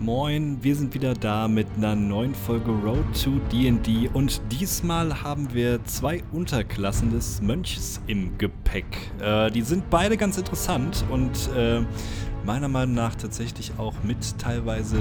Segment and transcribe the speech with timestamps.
[0.00, 5.54] Moin, wir sind wieder da mit einer neuen Folge Road to DD und diesmal haben
[5.54, 8.84] wir zwei Unterklassen des Mönchs im Gepäck.
[9.20, 11.80] Äh, die sind beide ganz interessant und äh,
[12.44, 14.98] meiner Meinung nach tatsächlich auch mit teilweise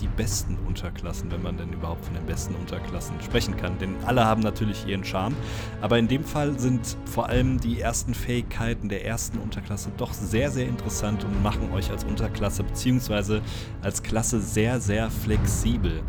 [0.00, 3.78] die besten Unterklassen, wenn man denn überhaupt von den besten Unterklassen sprechen kann.
[3.78, 5.34] Denn alle haben natürlich ihren Charme.
[5.80, 10.50] Aber in dem Fall sind vor allem die ersten Fähigkeiten der ersten Unterklasse doch sehr,
[10.50, 13.40] sehr interessant und machen euch als Unterklasse bzw.
[13.82, 16.02] als Klasse sehr, sehr flexibel.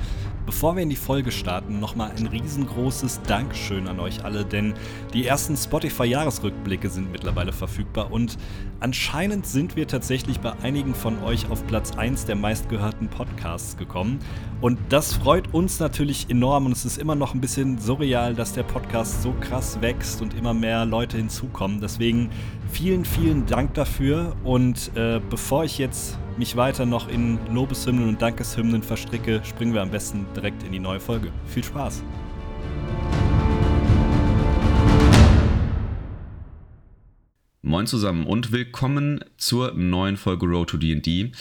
[0.45, 4.73] Bevor wir in die Folge starten, nochmal ein riesengroßes Dankeschön an euch alle, denn
[5.13, 8.37] die ersten Spotify-Jahresrückblicke sind mittlerweile verfügbar und
[8.81, 14.19] anscheinend sind wir tatsächlich bei einigen von euch auf Platz 1 der meistgehörten Podcasts gekommen.
[14.63, 18.53] Und das freut uns natürlich enorm und es ist immer noch ein bisschen surreal, dass
[18.53, 21.81] der Podcast so krass wächst und immer mehr Leute hinzukommen.
[21.81, 22.29] Deswegen
[22.71, 28.21] vielen, vielen Dank dafür und äh, bevor ich jetzt mich weiter noch in Lobeshymnen und
[28.21, 31.33] Dankeshymnen verstricke, springen wir am besten direkt in die neue Folge.
[31.45, 32.01] Viel Spaß!
[37.63, 41.33] Moin zusammen und willkommen zur neuen Folge Road to D&D.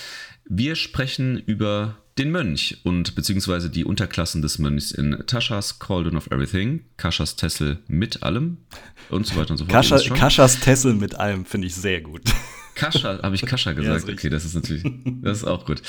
[0.45, 6.31] Wir sprechen über den Mönch und beziehungsweise die Unterklassen des Mönchs in Taschas Cauldron of
[6.31, 8.59] Everything, Kaschas Tessel mit allem
[9.11, 9.73] und so weiter und so fort.
[9.73, 12.23] Kascha, Kaschas Tessel mit allem finde ich sehr gut.
[12.83, 14.07] Kascha, habe ich Kascha gesagt?
[14.07, 14.83] Ja, okay, das ist natürlich,
[15.23, 15.83] das ist auch gut.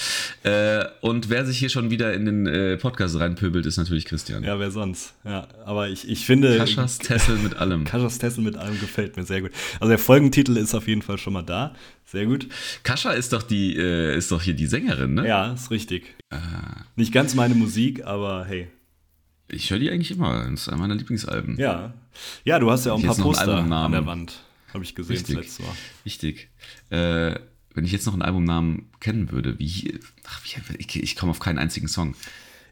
[0.43, 4.43] Äh, und wer sich hier schon wieder in den äh, Podcast reinpöbelt, ist natürlich Christian.
[4.43, 5.13] Ja, wer sonst?
[5.23, 6.57] Ja, aber ich, ich finde.
[6.57, 7.83] Kaschas Tessel mit allem.
[7.85, 9.51] Kaschas Tessel mit allem gefällt mir sehr gut.
[9.79, 11.75] Also der Folgentitel ist auf jeden Fall schon mal da.
[12.05, 12.47] Sehr gut.
[12.83, 15.27] Kascha ist doch die, äh, ist doch hier die Sängerin, ne?
[15.27, 16.15] Ja, ist richtig.
[16.29, 16.37] Ah.
[16.95, 18.67] Nicht ganz meine Musik, aber hey.
[19.47, 20.43] Ich höre die eigentlich immer.
[20.49, 21.57] Das ist einer meiner Lieblingsalben.
[21.57, 21.93] Ja.
[22.43, 24.43] Ja, du hast ja auch ein paar Poster an der Wand.
[24.73, 25.35] Habe ich gesehen Richtig.
[25.35, 25.75] letztes Mal.
[26.05, 26.49] Richtig.
[26.89, 27.39] Äh,
[27.73, 31.39] wenn ich jetzt noch einen Albumnamen kennen würde, wie, ach, wie ich, ich komme auf
[31.39, 32.15] keinen einzigen Song.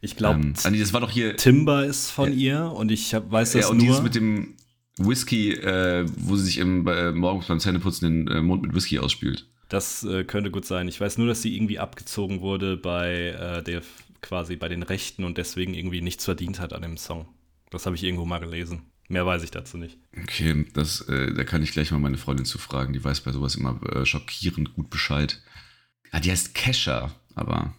[0.01, 1.35] Ich glaube, ähm, das war doch hier.
[1.35, 3.87] Timber ist von äh, ihr und ich hab, weiß das ja, und nur.
[3.87, 4.55] Dieses mit dem
[4.97, 8.99] Whisky, äh, wo sie sich im, äh, morgens beim Zähneputzen den äh, Mund mit Whisky
[8.99, 9.47] ausspült.
[9.69, 10.87] Das äh, könnte gut sein.
[10.87, 13.81] Ich weiß nur, dass sie irgendwie abgezogen wurde bei äh, der
[14.21, 17.27] quasi bei den Rechten und deswegen irgendwie nichts verdient hat an dem Song.
[17.69, 18.90] Das habe ich irgendwo mal gelesen.
[19.11, 19.97] Mehr weiß ich dazu nicht.
[20.23, 22.93] Okay, das, äh, da kann ich gleich mal meine Freundin zu fragen.
[22.93, 25.41] Die weiß bei sowas immer äh, schockierend gut Bescheid.
[26.11, 27.73] Ah, die heißt Kesha, aber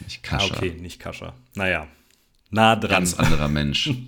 [0.00, 0.54] nicht Kascha.
[0.54, 1.36] Ah, okay, nicht Kascha.
[1.54, 1.86] Naja,
[2.50, 2.90] nah dran.
[2.90, 3.88] Ganz anderer Mensch.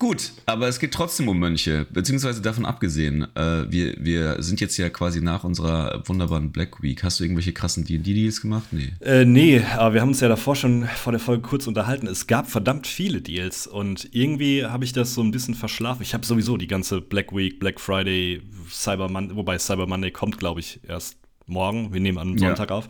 [0.00, 3.24] Gut, aber es geht trotzdem um Mönche, beziehungsweise davon abgesehen.
[3.36, 7.04] Äh, wir, wir sind jetzt ja quasi nach unserer wunderbaren Black Week.
[7.04, 8.68] Hast du irgendwelche krassen D&D-Deals gemacht?
[8.70, 8.94] Nee.
[9.00, 12.06] Äh, nee, aber wir haben uns ja davor schon vor der Folge kurz unterhalten.
[12.06, 16.02] Es gab verdammt viele Deals und irgendwie habe ich das so ein bisschen verschlafen.
[16.02, 18.40] Ich habe sowieso die ganze Black Week, Black Friday,
[18.70, 21.92] Cyber Monday, wobei Cyber Monday kommt, glaube ich, erst morgen.
[21.92, 22.76] Wir nehmen an Sonntag ja.
[22.76, 22.88] auf.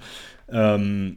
[0.49, 1.17] Ähm,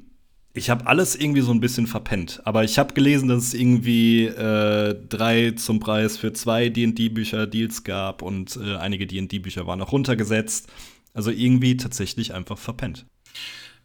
[0.53, 2.41] ich habe alles irgendwie so ein bisschen verpennt.
[2.45, 7.83] Aber ich habe gelesen, dass es irgendwie äh, drei zum Preis für zwei DD-Bücher Deals
[7.83, 10.71] gab und äh, einige DD-Bücher waren auch runtergesetzt.
[11.13, 13.05] Also irgendwie tatsächlich einfach verpennt.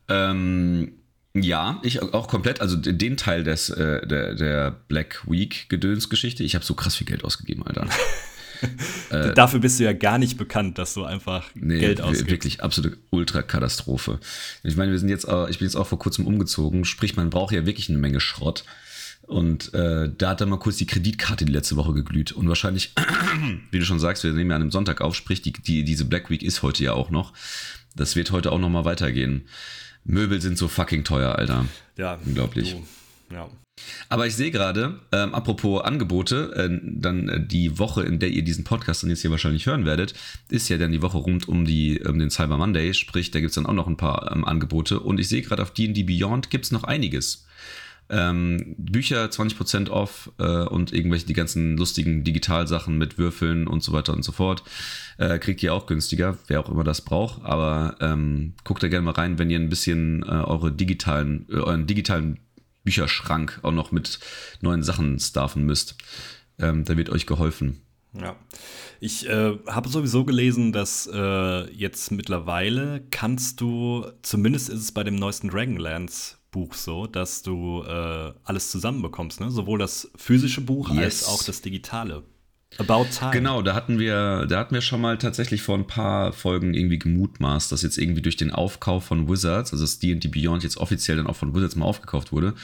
[0.08, 0.92] Ähm,
[1.34, 2.60] ja, ich auch komplett.
[2.60, 6.42] Also den Teil des, äh, der, der Black Week-Gedönsgeschichte.
[6.42, 7.86] Ich habe so krass viel Geld ausgegeben, Alter.
[9.10, 12.30] äh, Dafür bist du ja gar nicht bekannt, dass du einfach nee, Geld ausgibst.
[12.30, 14.20] Wirklich absolute Ultrakatastrophe.
[14.62, 17.54] Ich meine, wir sind jetzt, ich bin jetzt auch vor kurzem umgezogen, sprich, man braucht
[17.54, 18.64] ja wirklich eine Menge Schrott.
[19.28, 22.32] Und äh, da hat dann mal kurz die Kreditkarte die letzte Woche geglüht.
[22.32, 22.94] Und wahrscheinlich,
[23.70, 26.06] wie du schon sagst, wir nehmen ja an einem Sonntag auf, sprich, die, die, diese
[26.06, 27.34] Black Week ist heute ja auch noch.
[27.94, 29.46] Das wird heute auch noch mal weitergehen.
[30.04, 31.66] Möbel sind so fucking teuer, Alter.
[31.98, 32.18] Ja.
[32.24, 32.72] Unglaublich.
[32.72, 32.86] Du,
[33.32, 33.48] ja.
[34.08, 38.42] Aber ich sehe gerade, ähm, apropos Angebote, äh, dann äh, die Woche, in der ihr
[38.42, 40.14] diesen Podcast dann jetzt hier wahrscheinlich hören werdet,
[40.48, 43.50] ist ja dann die Woche rund um, die, um den Cyber Monday, sprich, da gibt
[43.50, 45.00] es dann auch noch ein paar ähm, Angebote.
[45.00, 47.46] Und ich sehe gerade auf D&D Beyond gibt es noch einiges.
[48.10, 53.92] Ähm, Bücher 20% off äh, und irgendwelche die ganzen lustigen Digitalsachen mit Würfeln und so
[53.92, 54.62] weiter und so fort.
[55.18, 57.44] Äh, kriegt ihr auch günstiger, wer auch immer das braucht.
[57.44, 61.56] Aber ähm, guckt da gerne mal rein, wenn ihr ein bisschen äh, eure digitalen, äh,
[61.56, 62.38] euren digitalen
[62.88, 64.18] Bücherschrank auch noch mit
[64.62, 65.94] neuen Sachen staffen müsst.
[66.58, 67.82] Ähm, da wird euch geholfen.
[68.18, 68.34] Ja,
[68.98, 75.04] ich äh, habe sowieso gelesen, dass äh, jetzt mittlerweile kannst du, zumindest ist es bei
[75.04, 79.50] dem neuesten Dragonlance Buch so, dass du äh, alles zusammenbekommst, ne?
[79.50, 80.98] sowohl das physische Buch yes.
[80.98, 82.22] als auch das digitale.
[82.76, 83.30] About Time.
[83.32, 86.98] Genau, da hatten wir, da hatten wir schon mal tatsächlich vor ein paar Folgen irgendwie
[86.98, 91.16] gemutmaßt, dass jetzt irgendwie durch den Aufkauf von Wizards, also das D&D Beyond jetzt offiziell
[91.16, 92.54] dann auch von Wizards mal aufgekauft wurde,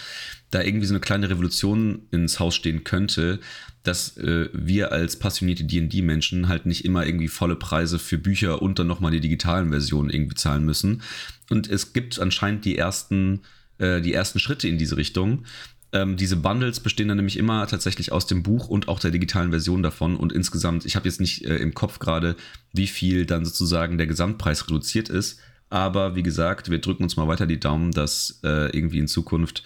[0.51, 3.41] da irgendwie so eine kleine Revolution ins Haus stehen könnte,
[3.83, 8.79] dass äh, wir als passionierte D&D-Menschen halt nicht immer irgendwie volle Preise für Bücher und
[8.79, 11.03] dann nochmal die digitalen Versionen irgendwie zahlen müssen.
[11.50, 13.43] Und es gibt anscheinend die ersten,
[13.79, 15.45] äh, die ersten Schritte in diese Richtung.
[15.94, 19.50] Ähm, diese Bundles bestehen dann nämlich immer tatsächlich aus dem Buch und auch der digitalen
[19.50, 20.17] Version davon.
[20.17, 22.35] Und insgesamt, ich habe jetzt nicht äh, im Kopf gerade,
[22.73, 25.38] wie viel dann sozusagen der Gesamtpreis reduziert ist.
[25.70, 29.62] Aber wie gesagt, wir drücken uns mal weiter die Daumen, dass äh, irgendwie in Zukunft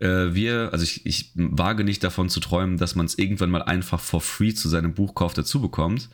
[0.00, 3.62] äh, wir, also ich, ich wage nicht davon zu träumen, dass man es irgendwann mal
[3.62, 6.10] einfach for free zu seinem Buchkauf dazu bekommt,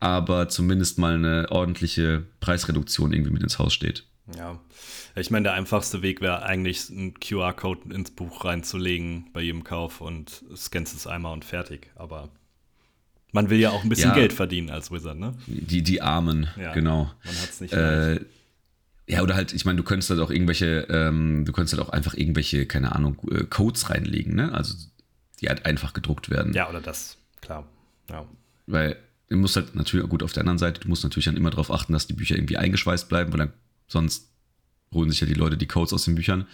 [0.00, 4.07] aber zumindest mal eine ordentliche Preisreduktion irgendwie mit ins Haus steht.
[4.36, 4.60] Ja,
[5.16, 10.00] ich meine, der einfachste Weg wäre eigentlich, einen QR-Code ins Buch reinzulegen bei jedem Kauf
[10.00, 11.90] und scannst es einmal und fertig.
[11.94, 12.28] Aber
[13.32, 15.34] man will ja auch ein bisschen ja, Geld verdienen als Wizard, ne?
[15.46, 17.10] Die, die Armen, ja, genau.
[17.24, 18.20] Man hat es nicht äh,
[19.06, 21.92] ja, oder halt, ich meine, du könntest halt auch irgendwelche, ähm, du könntest halt auch
[21.92, 24.52] einfach irgendwelche, keine Ahnung, äh, Codes reinlegen, ne?
[24.52, 24.74] Also
[25.40, 26.52] die halt einfach gedruckt werden.
[26.52, 27.66] Ja, oder das, klar.
[28.10, 28.26] Ja.
[28.66, 28.96] Weil
[29.28, 31.70] du musst halt natürlich, gut, auf der anderen Seite, du musst natürlich dann immer darauf
[31.70, 33.52] achten, dass die Bücher irgendwie eingeschweißt bleiben, weil dann
[33.88, 34.30] sonst
[34.92, 36.46] holen sich ja die Leute die Codes aus den Büchern.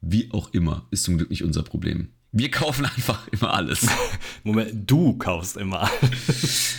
[0.00, 2.08] Wie auch immer, ist zum Glück nicht unser Problem.
[2.32, 3.86] Wir kaufen einfach immer alles.
[4.44, 6.76] Moment, du kaufst immer alles.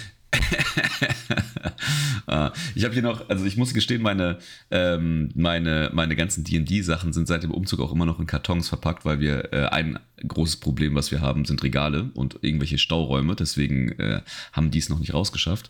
[2.26, 4.38] Ah, ich habe hier noch, also ich muss gestehen, meine,
[4.70, 9.04] ähm, meine, meine ganzen DD-Sachen sind seit dem Umzug auch immer noch in Kartons verpackt,
[9.04, 13.36] weil wir äh, ein großes Problem, was wir haben, sind Regale und irgendwelche Stauräume.
[13.36, 14.22] Deswegen äh,
[14.54, 15.70] haben die es noch nicht rausgeschafft.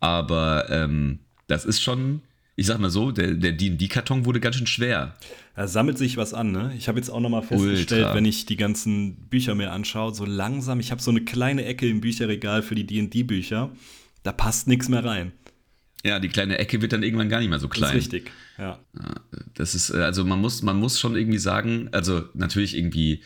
[0.00, 2.20] Aber ähm, das ist schon
[2.54, 5.14] ich sag mal so, der, der D&D-Karton wurde ganz schön schwer.
[5.56, 6.72] Da sammelt sich was an, ne?
[6.76, 8.14] Ich habe jetzt auch noch mal festgestellt, Ultra.
[8.14, 11.88] wenn ich die ganzen Bücher mir anschaue, so langsam, ich habe so eine kleine Ecke
[11.88, 13.70] im Bücherregal für die D&D-Bücher,
[14.22, 15.32] da passt nichts mehr rein.
[16.04, 17.94] Ja, die kleine Ecke wird dann irgendwann gar nicht mehr so klein.
[17.94, 18.80] Das ist richtig, ja.
[19.54, 23.22] Das ist, äh, also man muss, man muss schon irgendwie sagen, also natürlich irgendwie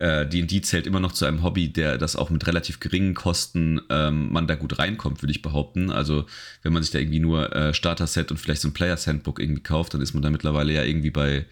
[0.00, 3.80] D&D äh, zählt immer noch zu einem Hobby, der das auch mit relativ geringen Kosten
[3.90, 5.90] ähm, man da gut reinkommt, würde ich behaupten.
[5.90, 6.26] Also
[6.62, 9.94] wenn man sich da irgendwie nur äh, Starter-Set und vielleicht so ein Players-Handbook irgendwie kauft,
[9.94, 11.46] dann ist man da mittlerweile ja irgendwie bei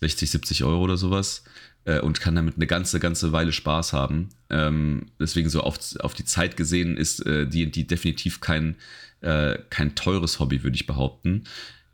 [0.00, 1.44] 60, 70 Euro oder sowas
[1.86, 4.28] äh, und kann damit eine ganze, ganze Weile Spaß haben.
[4.50, 8.76] Ähm, deswegen so auf, auf die Zeit gesehen ist D&D äh, definitiv kein,
[9.22, 11.44] äh, kein teures Hobby, würde ich behaupten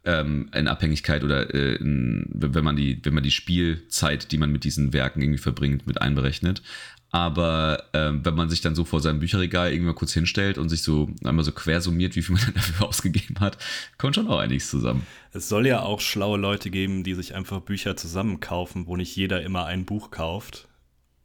[0.07, 4.51] ähm, in Abhängigkeit oder äh, in, wenn, man die, wenn man die Spielzeit, die man
[4.51, 6.63] mit diesen Werken irgendwie verbringt, mit einberechnet.
[7.11, 10.83] Aber ähm, wenn man sich dann so vor seinem Bücherregal irgendwann kurz hinstellt und sich
[10.83, 13.59] so einmal so quersummiert, wie viel man dafür ausgegeben hat,
[13.99, 15.07] kommt schon auch einiges zusammen.
[15.33, 19.43] Es soll ja auch schlaue Leute geben, die sich einfach Bücher zusammenkaufen, wo nicht jeder
[19.43, 20.69] immer ein Buch kauft.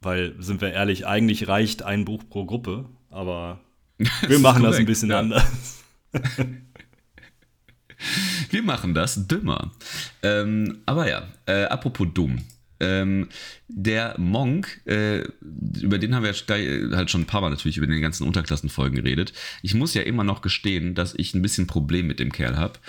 [0.00, 3.60] Weil, sind wir ehrlich, eigentlich reicht ein Buch pro Gruppe, aber
[4.26, 5.20] wir machen das ein bisschen ja.
[5.20, 5.82] anders.
[8.50, 9.72] Wir machen das dümmer.
[10.22, 12.42] Ähm, aber ja, äh, apropos dumm.
[12.80, 13.28] Ähm,
[13.68, 15.22] der Monk, äh,
[15.80, 16.34] über den haben wir
[16.96, 19.32] halt schon ein paar Mal natürlich über den ganzen Unterklassenfolgen geredet.
[19.62, 22.80] Ich muss ja immer noch gestehen, dass ich ein bisschen Problem mit dem Kerl habe.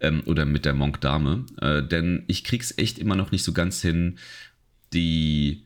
[0.00, 1.46] Ähm, oder mit der Monk-Dame.
[1.60, 4.18] Äh, denn ich krieg's echt immer noch nicht so ganz hin,
[4.92, 5.64] die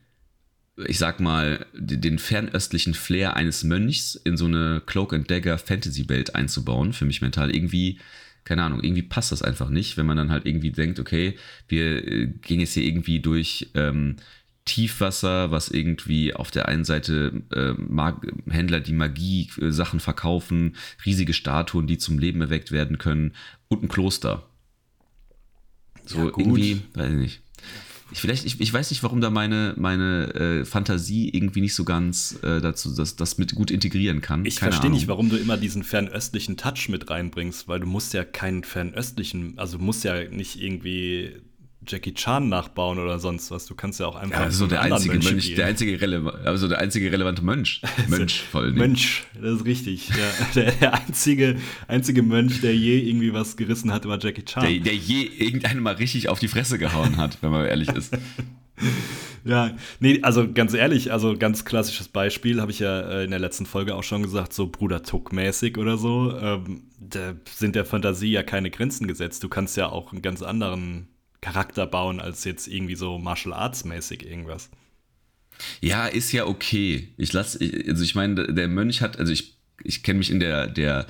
[0.88, 6.08] ich sag mal, den fernöstlichen Flair eines Mönchs in so eine Cloak and Dagger Fantasy
[6.08, 7.54] Welt einzubauen, für mich mental.
[7.54, 8.00] Irgendwie
[8.44, 11.36] keine Ahnung, irgendwie passt das einfach nicht, wenn man dann halt irgendwie denkt, okay,
[11.68, 14.16] wir äh, gehen jetzt hier irgendwie durch ähm,
[14.64, 21.86] Tiefwasser, was irgendwie auf der einen Seite äh, Händler, die Magie-Sachen äh, verkaufen, riesige Statuen,
[21.86, 23.32] die zum Leben erweckt werden können
[23.68, 24.46] und ein Kloster.
[26.06, 27.43] So ja, irgendwie, weiß ich nicht.
[28.14, 31.84] Ich, vielleicht, ich, ich weiß nicht, warum da meine, meine äh, Fantasie irgendwie nicht so
[31.84, 34.44] ganz äh, dazu, dass das mit gut integrieren kann.
[34.46, 38.22] Ich verstehe nicht, warum du immer diesen fernöstlichen Touch mit reinbringst, weil du musst ja
[38.22, 41.40] keinen fernöstlichen, also musst ja nicht irgendwie
[41.86, 43.66] Jackie Chan nachbauen oder sonst was.
[43.66, 44.40] Du kannst ja auch einfach.
[44.40, 47.82] Ja, so der einzige Mönch, Mönch der einzige, also der einzige relevante Mönch.
[48.08, 48.72] Mönch voll.
[48.72, 48.78] Ne?
[48.78, 50.08] Mönch, das ist richtig.
[50.08, 50.14] Ja,
[50.54, 51.56] der, der, einzige,
[51.88, 54.64] einzige Mönch, der je irgendwie was gerissen hat, war Jackie Chan.
[54.64, 58.16] Der, der je irgendeinen mal richtig auf die Fresse gehauen hat, wenn man ehrlich ist.
[59.44, 63.38] Ja, nee, also ganz ehrlich, also ganz klassisches Beispiel, habe ich ja äh, in der
[63.38, 66.34] letzten Folge auch schon gesagt, so Bruder Tuck-mäßig oder so.
[66.36, 69.44] Ähm, da sind der Fantasie ja keine Grenzen gesetzt.
[69.44, 71.08] Du kannst ja auch einen ganz anderen
[71.44, 74.70] Charakter bauen, als jetzt irgendwie so Martial Arts mäßig irgendwas.
[75.82, 77.08] Ja, ist ja okay.
[77.18, 80.68] Ich lasse, also ich meine, der Mönch hat, also ich, ich kenne mich in der,
[80.68, 81.06] der,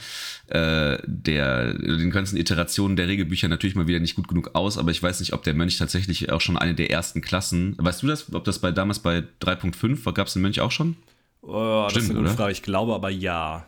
[0.48, 4.90] äh, der, den ganzen Iterationen der Regelbücher natürlich mal wieder nicht gut genug aus, aber
[4.90, 8.08] ich weiß nicht, ob der Mönch tatsächlich auch schon eine der ersten Klassen, weißt du
[8.08, 10.96] das, ob das bei damals bei 3.5 gab es den Mönch auch schon?
[11.42, 12.52] Oh, Stimmt, das ist eine gute Frage.
[12.52, 13.66] Ich glaube aber ja.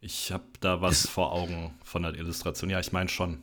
[0.00, 2.70] Ich habe da was das vor Augen von der Illustration.
[2.70, 3.38] Ja, ich meine schon.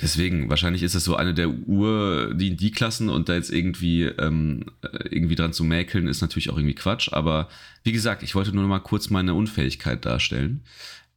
[0.00, 4.64] Deswegen, wahrscheinlich ist es so eine der Ur-D&D-Klassen und da jetzt irgendwie, ähm,
[5.08, 7.12] irgendwie dran zu mäkeln, ist natürlich auch irgendwie Quatsch.
[7.12, 7.48] Aber
[7.84, 10.64] wie gesagt, ich wollte nur noch mal kurz meine Unfähigkeit darstellen.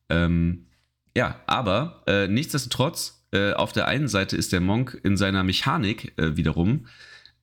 [0.10, 0.67] Ähm,
[1.15, 6.13] ja, aber äh, nichtsdestotrotz, äh, auf der einen Seite ist der Monk in seiner Mechanik
[6.17, 6.86] äh, wiederum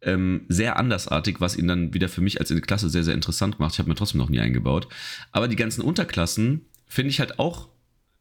[0.05, 3.75] ähm, sehr andersartig, was ihn dann wieder für mich als Klasse sehr, sehr interessant macht.
[3.75, 4.89] Ich habe mir trotzdem noch nie eingebaut.
[5.33, 7.69] Aber die ganzen Unterklassen finde ich halt auch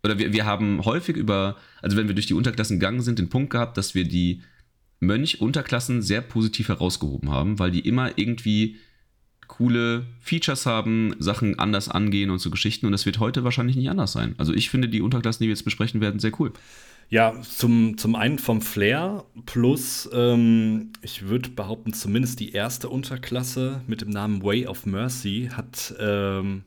[0.04, 3.30] oder wir, wir haben häufig über, also wenn wir durch die Unterklassen gegangen sind, den
[3.30, 4.42] Punkt gehabt, dass wir die
[5.00, 8.78] Mönch-Unterklassen sehr positiv herausgehoben haben, weil die immer irgendwie
[9.48, 12.86] coole Features haben, Sachen anders angehen und so Geschichten.
[12.86, 14.36] Und das wird heute wahrscheinlich nicht anders sein.
[14.38, 16.54] Also ich finde die Unterklassen, die wir jetzt besprechen werden, sehr cool.
[17.10, 23.82] Ja, zum, zum einen vom Flair plus, ähm, ich würde behaupten, zumindest die erste Unterklasse
[23.88, 26.64] mit dem Namen Way of Mercy hat ähm,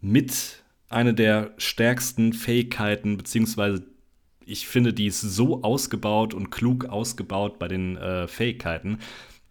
[0.00, 3.84] mit eine der stärksten Fähigkeiten, beziehungsweise
[4.44, 9.00] ich finde, die ist so ausgebaut und klug ausgebaut bei den äh, Fähigkeiten,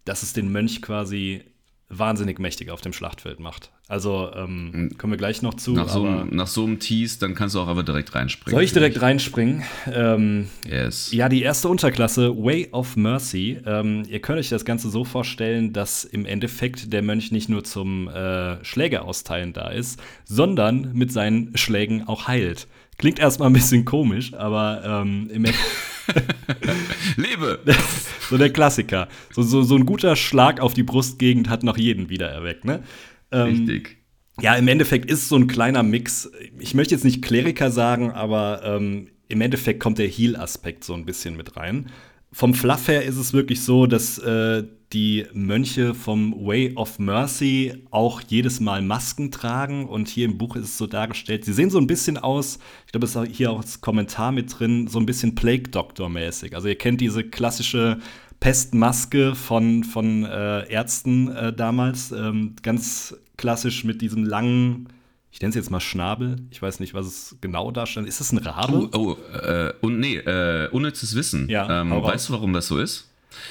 [0.04, 1.44] dass es den Mönch quasi
[1.88, 3.72] wahnsinnig mächtig auf dem Schlachtfeld macht.
[3.88, 4.98] Also ähm, hm.
[4.98, 5.72] kommen wir gleich noch zu.
[5.72, 8.56] Nach so, einem, nach so einem Tease, dann kannst du auch aber direkt reinspringen.
[8.56, 9.62] Soll ich direkt reinspringen?
[9.92, 11.12] Ähm, yes.
[11.12, 13.58] Ja, die erste Unterklasse, Way of Mercy.
[13.64, 17.62] Ähm, ihr könnt euch das Ganze so vorstellen, dass im Endeffekt der Mönch nicht nur
[17.62, 22.66] zum äh, Schläge austeilen da ist, sondern mit seinen Schlägen auch heilt.
[22.98, 25.44] Klingt erstmal ein bisschen komisch, aber ähm, im
[27.16, 27.60] Lebe!
[28.30, 29.06] so der Klassiker.
[29.32, 32.82] So, so, so ein guter Schlag auf die Brustgegend hat noch jeden wieder erweckt, ne?
[33.30, 33.98] Ähm, Richtig.
[34.40, 36.30] Ja, im Endeffekt ist so ein kleiner Mix.
[36.58, 41.06] Ich möchte jetzt nicht Kleriker sagen, aber ähm, im Endeffekt kommt der Heal-Aspekt so ein
[41.06, 41.90] bisschen mit rein.
[42.32, 47.74] Vom Fluff her ist es wirklich so, dass äh, die Mönche vom Way of Mercy
[47.90, 49.88] auch jedes Mal Masken tragen.
[49.88, 52.92] Und hier im Buch ist es so dargestellt, sie sehen so ein bisschen aus, ich
[52.92, 56.54] glaube, es ist hier auch als Kommentar mit drin, so ein bisschen Plague Doctor-mäßig.
[56.54, 57.98] Also ihr kennt diese klassische
[58.40, 62.12] Pestmaske von, von äh, Ärzten äh, damals.
[62.12, 64.88] Ähm, ganz klassisch mit diesem langen,
[65.30, 66.36] ich nenne es jetzt mal Schnabel.
[66.50, 68.06] Ich weiß nicht, was es genau darstellt.
[68.06, 68.88] Ist das ein Rabe?
[68.92, 71.48] Oh, oh äh, und nee, äh, unnützes Wissen.
[71.48, 73.10] Ja, ähm, weißt du, warum das so ist?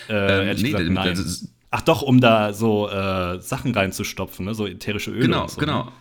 [0.10, 1.14] Äh, ähm, nee, gesagt, nein.
[1.14, 4.56] Ist, Ach doch, um da so äh, Sachen reinzustopfen, ne?
[4.56, 5.22] so ätherische Öle.
[5.26, 5.86] Genau, so, genau.
[5.86, 5.92] Ne?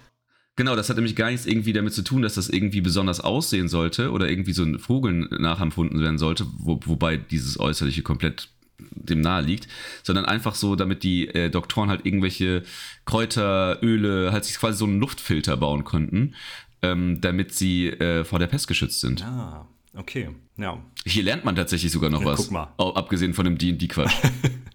[0.56, 3.66] Genau, das hat nämlich gar nichts irgendwie damit zu tun, dass das irgendwie besonders aussehen
[3.66, 9.20] sollte oder irgendwie so ein Vogel nachempfunden werden sollte, wo, wobei dieses Äußerliche komplett dem
[9.20, 9.68] nahe liegt,
[10.02, 12.62] sondern einfach so, damit die äh, Doktoren halt irgendwelche
[13.04, 16.34] Kräuter, Öle, halt sich quasi so einen Luftfilter bauen konnten,
[16.82, 19.24] ähm, damit sie äh, vor der Pest geschützt sind.
[19.24, 20.78] Ah, okay, ja.
[21.04, 22.38] Hier lernt man tatsächlich sogar noch ja, was.
[22.38, 22.72] Guck mal.
[22.76, 24.14] Auch, abgesehen von dem D&D-Quatsch.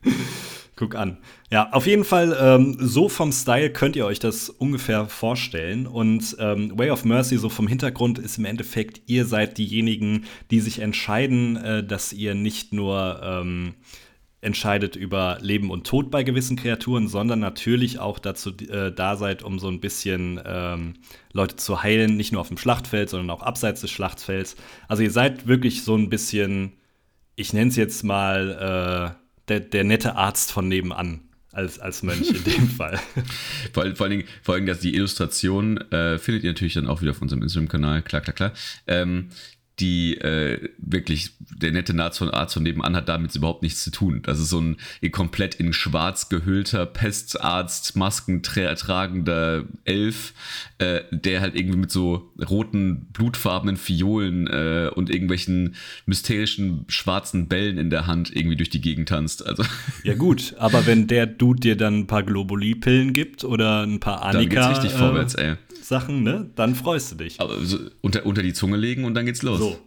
[0.79, 1.17] Guck an.
[1.51, 5.85] Ja, auf jeden Fall, ähm, so vom Style könnt ihr euch das ungefähr vorstellen.
[5.85, 10.61] Und ähm, Way of Mercy, so vom Hintergrund, ist im Endeffekt, ihr seid diejenigen, die
[10.61, 13.73] sich entscheiden, äh, dass ihr nicht nur ähm,
[14.39, 19.43] entscheidet über Leben und Tod bei gewissen Kreaturen, sondern natürlich auch dazu äh, da seid,
[19.43, 20.93] um so ein bisschen ähm,
[21.33, 24.55] Leute zu heilen, nicht nur auf dem Schlachtfeld, sondern auch abseits des Schlachtfelds.
[24.87, 26.71] Also ihr seid wirklich so ein bisschen,
[27.35, 29.18] ich nenne es jetzt mal, äh,
[29.49, 32.99] der, der nette Arzt von nebenan als, als Mönch in dem Fall.
[33.73, 37.01] vor, vor, allen Dingen, vor allem, dass die Illustration äh, findet ihr natürlich dann auch
[37.01, 38.53] wieder auf unserem Instagram-Kanal, klar, klar, klar.
[38.87, 39.29] Ähm,
[39.79, 43.91] die äh, wirklich der nette Arzt von Arzt von nebenan hat damit überhaupt nichts zu
[43.91, 44.21] tun.
[44.23, 44.77] Das ist so ein
[45.11, 50.33] komplett in schwarz gehüllter Pestarzt, Masken tragender Elf,
[50.77, 57.77] äh, der halt irgendwie mit so roten, blutfarbenen Fiolen äh, und irgendwelchen mysterischen schwarzen Bällen
[57.77, 59.45] in der Hand irgendwie durch die Gegend tanzt.
[59.45, 59.63] Also
[60.03, 64.23] ja gut, aber wenn der Dude dir dann ein paar Globuli-Pillen gibt oder ein paar
[64.23, 65.55] Annika, dann geht's richtig vorwärts, ey.
[65.89, 66.49] Sachen, ne?
[66.55, 67.41] Dann freust du dich.
[67.41, 69.57] Aber so unter, unter die Zunge legen und dann geht's los.
[69.59, 69.77] So.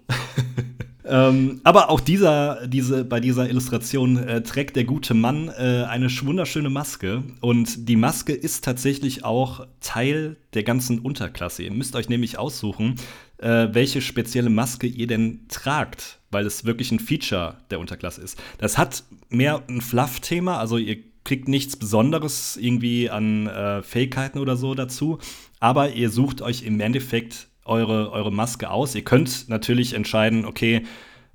[1.05, 6.09] ähm, aber auch dieser, diese, bei dieser Illustration äh, trägt der gute Mann äh, eine
[6.11, 7.23] wunderschöne Maske.
[7.41, 11.63] Und die Maske ist tatsächlich auch Teil der ganzen Unterklasse.
[11.63, 12.97] Ihr müsst euch nämlich aussuchen,
[13.39, 18.43] äh, welche spezielle Maske ihr denn tragt, weil es wirklich ein Feature der Unterklasse ist.
[18.59, 24.57] Das hat mehr ein Fluff-Thema, also ihr kriegt nichts Besonderes irgendwie an äh, Fähigkeiten oder
[24.57, 25.19] so dazu,
[25.63, 28.97] aber ihr sucht euch im Endeffekt eure, eure Maske aus.
[28.97, 30.83] Ihr könnt natürlich entscheiden, okay,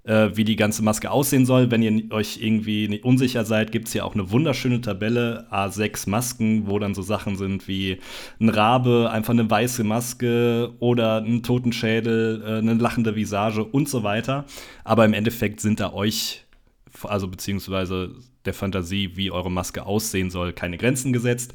[0.03, 1.71] äh, wie die ganze Maske aussehen soll.
[1.71, 6.67] Wenn ihr euch irgendwie unsicher seid, gibt es hier auch eine wunderschöne Tabelle, A6 Masken,
[6.67, 7.99] wo dann so Sachen sind wie
[8.41, 14.03] ein Rabe, einfach eine weiße Maske oder ein Totenschädel, äh, eine lachende Visage und so
[14.03, 14.43] weiter.
[14.83, 16.43] Aber im Endeffekt sind da euch,
[17.03, 21.53] also beziehungsweise der Fantasie, wie eure Maske aussehen soll, keine Grenzen gesetzt.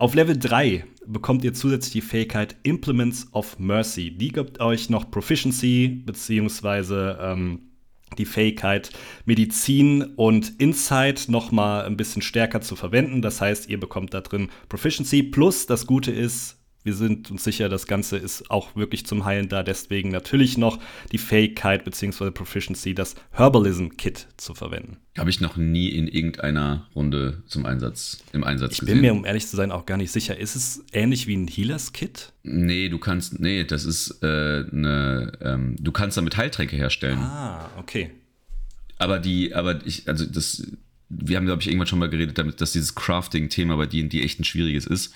[0.00, 4.10] Auf Level 3 bekommt ihr zusätzlich die Fähigkeit Implements of Mercy.
[4.10, 7.68] Die gibt euch noch Proficiency beziehungsweise ähm,
[8.16, 8.92] die Fähigkeit,
[9.26, 13.20] Medizin und Insight noch mal ein bisschen stärker zu verwenden.
[13.20, 15.22] Das heißt, ihr bekommt da drin Proficiency.
[15.22, 19.48] Plus, das Gute ist, wir sind uns sicher, das Ganze ist auch wirklich zum Heilen
[19.48, 19.62] da.
[19.62, 20.78] Deswegen natürlich noch
[21.12, 22.30] die Fähigkeit bzw.
[22.30, 24.96] Proficiency, das Herbalism-Kit zu verwenden.
[25.18, 28.96] Habe ich noch nie in irgendeiner Runde zum Einsatz, im Einsatz ich gesehen.
[28.96, 30.38] Ich bin mir, um ehrlich zu sein, auch gar nicht sicher.
[30.38, 32.32] Ist es ähnlich wie ein Healers-Kit?
[32.44, 37.18] Nee, du kannst, nee, das ist äh, eine, ähm, du kannst damit Heiltränke herstellen.
[37.18, 38.10] Ah, okay.
[38.96, 40.66] Aber die, aber ich, also das,
[41.10, 44.40] wir haben, glaube ich, irgendwann schon mal geredet damit, dass dieses Crafting-Thema bei D&D echt
[44.40, 45.12] ein schwieriges ist.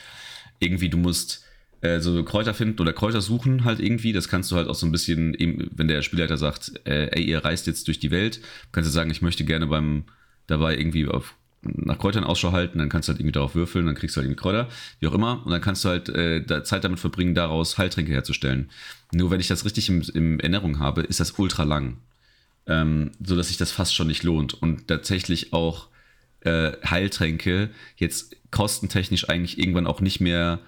[0.59, 1.44] Irgendwie, du musst
[1.85, 4.13] äh, so Kräuter finden oder Kräuter suchen halt irgendwie.
[4.15, 5.37] Das kannst du halt auch so ein bisschen,
[5.77, 8.41] wenn der Spielleiter sagt, äh, ey, ihr reist jetzt durch die Welt,
[8.73, 10.05] kannst du sagen, ich möchte gerne beim
[10.47, 13.95] dabei irgendwie auf, nach Kräutern Ausschau halten, dann kannst du halt irgendwie darauf würfeln, dann
[13.95, 14.69] kriegst du halt irgendwie Kräuter,
[15.01, 18.71] wie auch immer, und dann kannst du halt äh, Zeit damit verbringen, daraus Heiltränke herzustellen.
[19.13, 21.99] Nur wenn ich das richtig im, in Erinnerung habe, ist das ultra lang.
[22.67, 24.55] Ähm, so dass sich das fast schon nicht lohnt.
[24.55, 25.89] Und tatsächlich auch
[26.41, 30.61] äh, Heiltränke jetzt kostentechnisch eigentlich irgendwann auch nicht mehr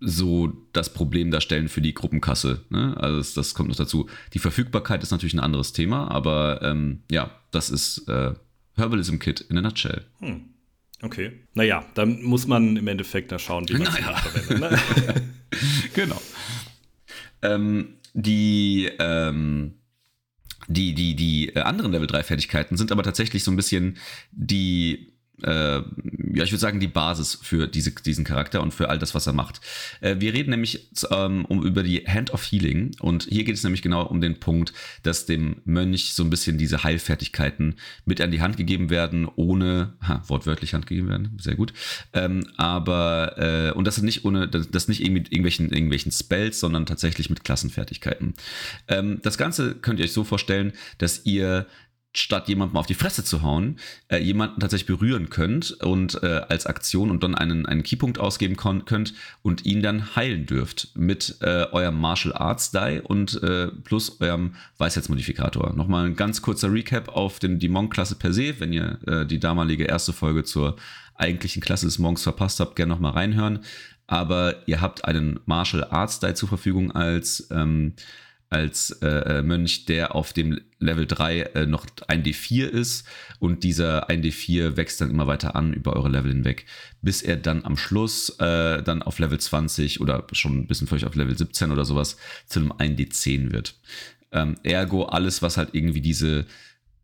[0.00, 2.64] so das Problem darstellen für die Gruppenkasse.
[2.70, 2.96] Ne?
[2.98, 4.08] Also das, das, kommt noch dazu.
[4.32, 8.32] Die Verfügbarkeit ist natürlich ein anderes Thema, aber ähm, ja, das ist äh,
[8.76, 10.06] Herbalism Kit in a nutshell.
[10.20, 10.44] Hm.
[11.02, 11.32] Okay.
[11.54, 14.16] Naja, dann muss man im Endeffekt da schauen, wie man es naja.
[14.16, 14.60] verwendet.
[14.60, 15.22] Ne?
[15.94, 16.20] genau.
[17.42, 19.74] Ähm, die, ähm,
[20.68, 23.96] die, die, die äh, anderen Level 3 Fertigkeiten sind aber tatsächlich so ein bisschen
[24.30, 25.09] die
[25.42, 29.26] ja, ich würde sagen, die Basis für diese, diesen Charakter und für all das, was
[29.26, 29.60] er macht.
[30.00, 33.64] Äh, wir reden nämlich ähm, um, über die Hand of Healing und hier geht es
[33.64, 38.30] nämlich genau um den Punkt, dass dem Mönch so ein bisschen diese Heilfertigkeiten mit an
[38.30, 41.72] die Hand gegeben werden, ohne, ha, wortwörtlich Hand gegeben werden, sehr gut,
[42.12, 46.60] ähm, aber, äh, und das nicht ohne, das, das nicht irgendwie mit irgendwelchen, irgendwelchen Spells,
[46.60, 48.34] sondern tatsächlich mit Klassenfertigkeiten.
[48.88, 51.66] Ähm, das Ganze könnt ihr euch so vorstellen, dass ihr
[52.12, 56.66] statt jemandem auf die Fresse zu hauen, äh, jemanden tatsächlich berühren könnt und äh, als
[56.66, 61.66] Aktion und dann einen, einen Keypunkt ausgeben könnt und ihn dann heilen dürft mit äh,
[61.70, 65.72] eurem Martial Arts Die und äh, plus eurem Weisheitsmodifikator.
[65.74, 69.38] Nochmal ein ganz kurzer Recap auf den, die Monk-Klasse per se, wenn ihr äh, die
[69.38, 70.76] damalige erste Folge zur
[71.14, 73.60] eigentlichen Klasse des Monks verpasst habt, gerne nochmal reinhören.
[74.08, 77.94] Aber ihr habt einen Martial Arts Die zur Verfügung als ähm,
[78.50, 83.06] als äh, äh, Mönch, der auf dem Level 3 äh, noch ein D4 ist
[83.38, 86.66] und dieser 1D4 wächst dann immer weiter an über eure Level hinweg,
[87.00, 91.06] bis er dann am Schluss äh, dann auf Level 20 oder schon ein bisschen vielleicht
[91.06, 93.76] auf Level 17 oder sowas zu einem 1D10 wird.
[94.32, 96.44] Ähm, ergo alles, was halt irgendwie diese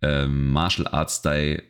[0.03, 1.63] ähm, Martial Arts Die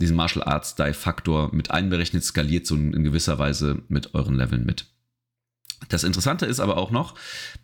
[0.00, 4.66] diesen Martial Arts Die Faktor mit einberechnet, skaliert so in gewisser Weise mit euren Leveln
[4.66, 4.86] mit.
[5.88, 7.14] Das Interessante ist aber auch noch,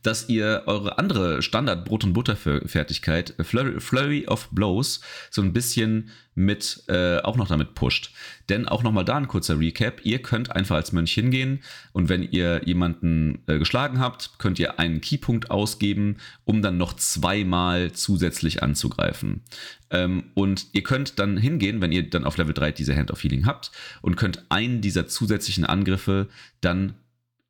[0.03, 6.11] dass ihr eure andere Standard-Brot- und Butter-Fertigkeit, äh, Flurry, Flurry, of Blows, so ein bisschen
[6.35, 8.13] mit äh, auch noch damit pusht.
[8.49, 10.05] Denn auch nochmal da ein kurzer Recap.
[10.05, 14.79] Ihr könnt einfach als Mönch hingehen und wenn ihr jemanden äh, geschlagen habt, könnt ihr
[14.79, 19.43] einen Keypunkt ausgeben, um dann noch zweimal zusätzlich anzugreifen.
[19.91, 23.23] Ähm, und ihr könnt dann hingehen, wenn ihr dann auf Level 3 diese Hand of
[23.23, 26.29] Healing habt und könnt einen dieser zusätzlichen Angriffe
[26.61, 26.95] dann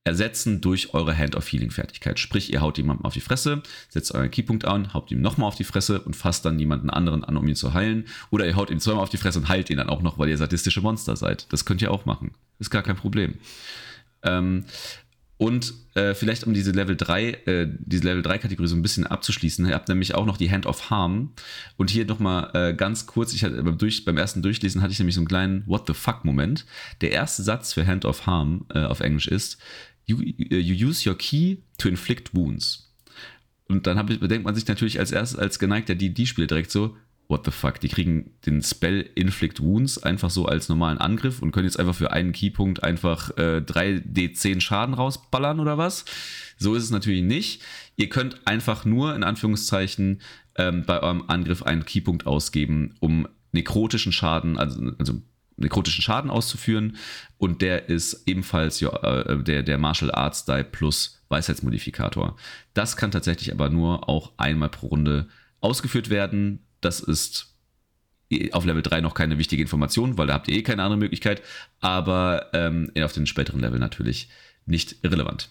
[0.05, 2.19] ersetzen durch eure Hand of Healing Fertigkeit.
[2.19, 5.57] Sprich, ihr haut jemanden auf die Fresse, setzt euren Keypunkt an, haut ihm nochmal auf
[5.57, 8.07] die Fresse und fasst dann jemanden anderen an, um ihn zu heilen.
[8.31, 10.29] Oder ihr haut ihn zweimal auf die Fresse und heilt ihn dann auch noch, weil
[10.29, 11.47] ihr sadistische Monster seid.
[11.51, 12.33] Das könnt ihr auch machen.
[12.59, 13.35] Ist gar kein Problem.
[14.23, 14.65] Ähm,
[15.41, 19.07] und äh, vielleicht um diese Level 3, äh, diese Level 3 Kategorie so ein bisschen
[19.07, 21.33] abzuschließen, ihr habt nämlich auch noch die Hand of Harm.
[21.79, 24.99] Und hier nochmal äh, ganz kurz, ich hatte beim, durch, beim ersten Durchlesen hatte ich
[24.99, 26.67] nämlich so einen kleinen What the fuck Moment.
[27.01, 29.57] Der erste Satz für Hand of Harm äh, auf Englisch ist,
[30.11, 32.93] you, uh, you use your key to inflict wounds.
[33.69, 36.97] Und dann hab, bedenkt man sich natürlich als erstes, als geneigter D&D-Spieler direkt so,
[37.31, 41.53] what the fuck, die kriegen den Spell Inflict Wounds einfach so als normalen Angriff und
[41.53, 46.05] können jetzt einfach für einen Keypunkt einfach äh, 3d10 Schaden rausballern oder was?
[46.59, 47.63] So ist es natürlich nicht.
[47.97, 50.21] Ihr könnt einfach nur in Anführungszeichen
[50.57, 55.23] ähm, bei eurem Angriff einen Keypunkt ausgeben, um nekrotischen Schaden, also, also
[55.61, 56.97] nekrotischen Schaden auszuführen.
[57.39, 62.37] Und der ist ebenfalls äh, der, der Martial Arts Die plus Weisheitsmodifikator.
[62.75, 65.29] Das kann tatsächlich aber nur auch einmal pro Runde
[65.61, 66.67] ausgeführt werden.
[66.81, 67.55] Das ist
[68.53, 71.43] auf Level 3 noch keine wichtige Information, weil da habt ihr eh keine andere Möglichkeit.
[71.81, 74.29] Aber ähm, auf den späteren Level natürlich
[74.67, 75.51] nicht irrelevant.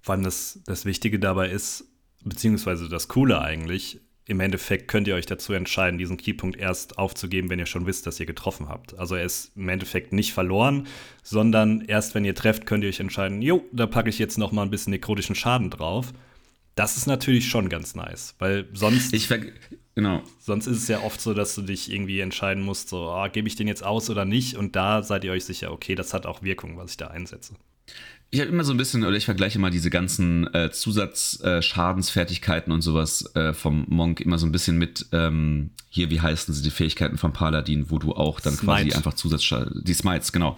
[0.00, 1.84] Vor allem das, das Wichtige dabei ist,
[2.24, 7.50] beziehungsweise das Coole eigentlich, im Endeffekt könnt ihr euch dazu entscheiden, diesen Keypunkt erst aufzugeben,
[7.50, 8.96] wenn ihr schon wisst, dass ihr getroffen habt.
[8.96, 10.86] Also er ist im Endeffekt nicht verloren,
[11.24, 14.52] sondern erst wenn ihr trefft, könnt ihr euch entscheiden, jo, da packe ich jetzt noch
[14.52, 16.12] mal ein bisschen nekrotischen Schaden drauf.
[16.76, 19.12] Das ist natürlich schon ganz nice, weil sonst.
[19.12, 19.28] Ich
[19.96, 20.22] genau.
[20.38, 23.48] Sonst ist es ja oft so, dass du dich irgendwie entscheiden musst, so, oh, gebe
[23.48, 24.56] ich den jetzt aus oder nicht?
[24.56, 27.54] Und da seid ihr euch sicher, okay, das hat auch Wirkung, was ich da einsetze.
[28.32, 32.74] Ich habe immer so ein bisschen, oder ich vergleiche mal diese ganzen äh, Zusatzschadensfertigkeiten äh,
[32.74, 36.62] und sowas äh, vom Monk immer so ein bisschen mit, ähm, hier, wie heißen sie,
[36.62, 38.66] die Fähigkeiten vom Paladin, wo du auch dann Smite.
[38.66, 40.56] quasi einfach Zusatzschaden, die Smites, genau,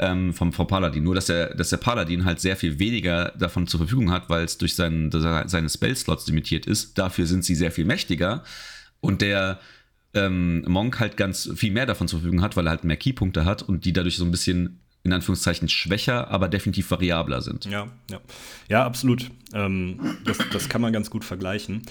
[0.00, 1.04] ähm, vom, vom Paladin.
[1.04, 4.44] Nur, dass der, dass der Paladin halt sehr viel weniger davon zur Verfügung hat, weil
[4.44, 6.98] es durch seinen, seine Spellslots limitiert ist.
[6.98, 8.42] Dafür sind sie sehr viel mächtiger.
[9.00, 9.60] Und der
[10.14, 13.44] ähm, Monk halt ganz viel mehr davon zur Verfügung hat, weil er halt mehr Keypunkte
[13.44, 17.64] hat und die dadurch so ein bisschen in Anführungszeichen schwächer, aber definitiv variabler sind.
[17.64, 18.20] Ja, ja.
[18.68, 19.30] Ja, absolut.
[19.52, 21.82] Ähm, das, das kann man ganz gut vergleichen.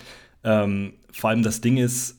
[0.43, 2.17] Ähm, vor allem das Ding ist,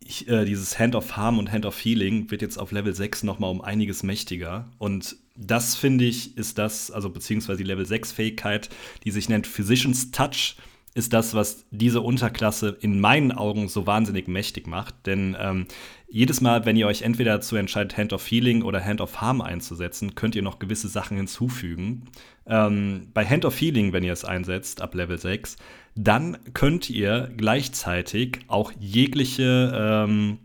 [0.00, 3.24] ich, äh, dieses Hand of Harm und Hand of Healing wird jetzt auf Level 6
[3.24, 4.68] nochmal um einiges mächtiger.
[4.78, 8.70] Und das finde ich, ist das, also beziehungsweise die Level 6 Fähigkeit,
[9.04, 10.56] die sich nennt Physician's Touch,
[10.94, 14.94] ist das, was diese Unterklasse in meinen Augen so wahnsinnig mächtig macht.
[15.06, 15.66] Denn ähm,
[16.10, 19.40] jedes Mal, wenn ihr euch entweder dazu entscheidet, Hand of Healing oder Hand of Harm
[19.40, 22.04] einzusetzen, könnt ihr noch gewisse Sachen hinzufügen.
[22.46, 25.56] Ähm, bei Hand of Healing, wenn ihr es einsetzt, ab Level 6,
[25.94, 30.38] dann könnt ihr gleichzeitig auch jegliche, ähm,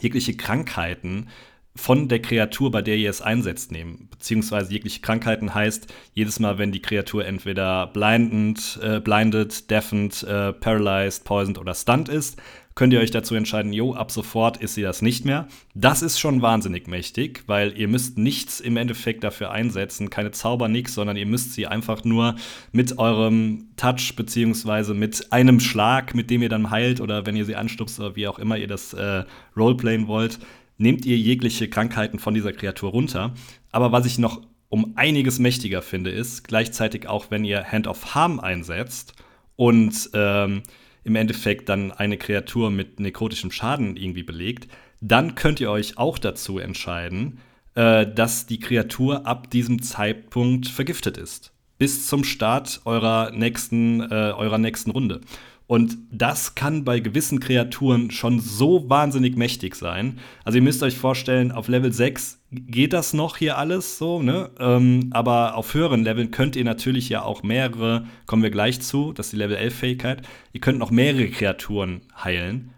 [0.00, 1.28] jegliche Krankheiten
[1.76, 4.08] von der Kreatur, bei der ihr es einsetzt, nehmen.
[4.10, 10.52] Beziehungsweise jegliche Krankheiten heißt, jedes Mal, wenn die Kreatur entweder blindend, äh, blinded, deafened, äh,
[10.52, 12.40] paralyzed, poisoned oder stunned ist,
[12.74, 15.46] könnt ihr euch dazu entscheiden, jo, ab sofort ist sie das nicht mehr.
[15.74, 20.68] Das ist schon wahnsinnig mächtig, weil ihr müsst nichts im Endeffekt dafür einsetzen, keine Zauber,
[20.68, 22.34] nix, sondern ihr müsst sie einfach nur
[22.72, 27.44] mit eurem Touch beziehungsweise mit einem Schlag, mit dem ihr dann heilt oder wenn ihr
[27.44, 29.24] sie anstupst oder wie auch immer ihr das äh,
[29.56, 30.40] Roleplayen wollt,
[30.76, 33.34] nehmt ihr jegliche Krankheiten von dieser Kreatur runter.
[33.70, 38.16] Aber was ich noch um einiges mächtiger finde, ist gleichzeitig auch, wenn ihr Hand of
[38.16, 39.14] Harm einsetzt
[39.54, 40.62] und ähm,
[41.04, 44.68] im Endeffekt dann eine Kreatur mit nekrotischem Schaden irgendwie belegt,
[45.00, 47.38] dann könnt ihr euch auch dazu entscheiden,
[47.74, 51.52] äh, dass die Kreatur ab diesem Zeitpunkt vergiftet ist.
[51.76, 55.20] Bis zum Start eurer nächsten, äh, eurer nächsten Runde.
[55.66, 60.18] Und das kann bei gewissen Kreaturen schon so wahnsinnig mächtig sein.
[60.44, 64.50] Also ihr müsst euch vorstellen, auf Level 6 geht das noch hier alles so, ne?
[64.60, 69.12] Ähm, aber auf höheren Leveln könnt ihr natürlich ja auch mehrere, kommen wir gleich zu,
[69.14, 70.22] das ist die Level 11 Fähigkeit,
[70.52, 72.70] ihr könnt noch mehrere Kreaturen heilen,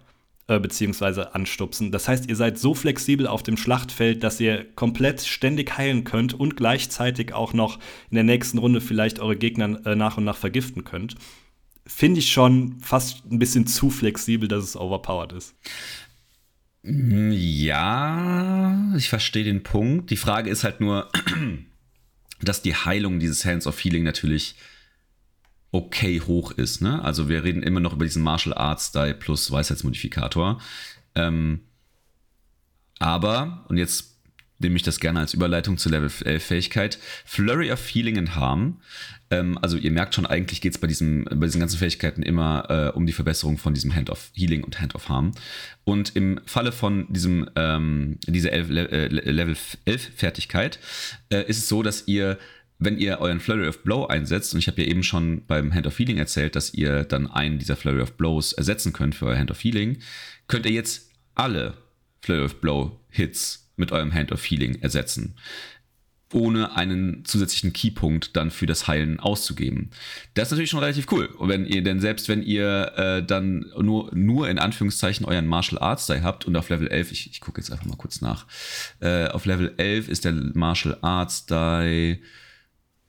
[0.46, 1.90] äh, beziehungsweise anstupsen.
[1.90, 6.34] Das heißt, ihr seid so flexibel auf dem Schlachtfeld, dass ihr komplett ständig heilen könnt
[6.34, 10.36] und gleichzeitig auch noch in der nächsten Runde vielleicht eure Gegner äh, nach und nach
[10.36, 11.16] vergiften könnt
[11.86, 15.54] finde ich schon fast ein bisschen zu flexibel, dass es overpowered ist.
[16.82, 17.74] Ja,
[18.96, 20.10] ich verstehe den Punkt.
[20.10, 21.10] Die Frage ist halt nur,
[22.40, 24.56] dass die Heilung dieses Hands of Healing natürlich
[25.72, 26.80] okay hoch ist.
[26.80, 27.02] Ne?
[27.02, 30.60] Also wir reden immer noch über diesen Martial Arts Style plus Weisheitsmodifikator.
[31.14, 31.60] Ähm,
[32.98, 34.15] aber, und jetzt
[34.58, 38.80] nehme ich das gerne als Überleitung zur Level 11 Fähigkeit, Flurry of Healing and Harm
[39.30, 42.96] ähm, also ihr merkt schon, eigentlich geht es bei, bei diesen ganzen Fähigkeiten immer äh,
[42.96, 45.32] um die Verbesserung von diesem Hand of Healing und Hand of Harm.
[45.84, 50.78] Und im Falle von diesem, ähm, dieser elf, äh, Level 11 Fertigkeit
[51.30, 52.38] äh, ist es so, dass ihr
[52.78, 55.86] wenn ihr euren Flurry of Blow einsetzt, und ich habe ja eben schon beim Hand
[55.86, 59.38] of Healing erzählt, dass ihr dann einen dieser Flurry of Blows ersetzen könnt für euer
[59.38, 59.96] Hand of Healing,
[60.46, 61.72] könnt ihr jetzt alle
[62.20, 65.36] Flurry of Blow Hits mit eurem Hand of Healing ersetzen
[66.32, 69.90] ohne einen zusätzlichen Keypunkt dann für das Heilen auszugeben.
[70.34, 71.28] Das ist natürlich schon relativ cool.
[71.40, 76.04] Wenn ihr, denn selbst wenn ihr äh, dann nur, nur in Anführungszeichen euren Martial Arts
[76.04, 78.46] Style habt und auf Level 11, ich, ich gucke jetzt einfach mal kurz nach,
[79.00, 82.18] äh, auf Level 11 ist der Martial Arts Style,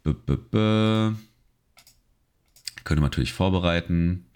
[0.03, 1.15] könnte
[2.85, 4.27] man natürlich vorbereiten,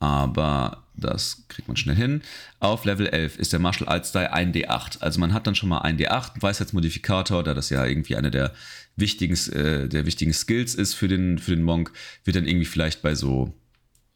[0.00, 2.22] aber das kriegt man schnell hin.
[2.60, 5.00] Auf Level 11 ist der Martial Arts Die 1D8.
[5.00, 8.52] Also man hat dann schon mal 1D8, einen Weisheitsmodifikator, da das ja irgendwie einer der
[8.96, 11.92] wichtigen, äh, der wichtigen Skills ist für den, für den Monk,
[12.24, 13.54] wird dann irgendwie vielleicht bei so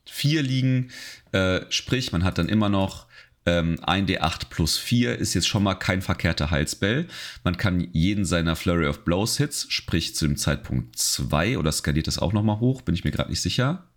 [0.06, 0.90] 4 liegen.
[1.32, 3.06] Äh, sprich, man hat dann immer noch
[3.44, 7.08] ähm, 1d8 plus 4 ist jetzt schon mal kein verkehrter Heilspell.
[7.42, 12.06] Man kann jeden seiner Flurry of Blows Hits, sprich zu dem Zeitpunkt 2 oder skaliert
[12.06, 13.88] das auch nochmal hoch, bin ich mir gerade nicht sicher.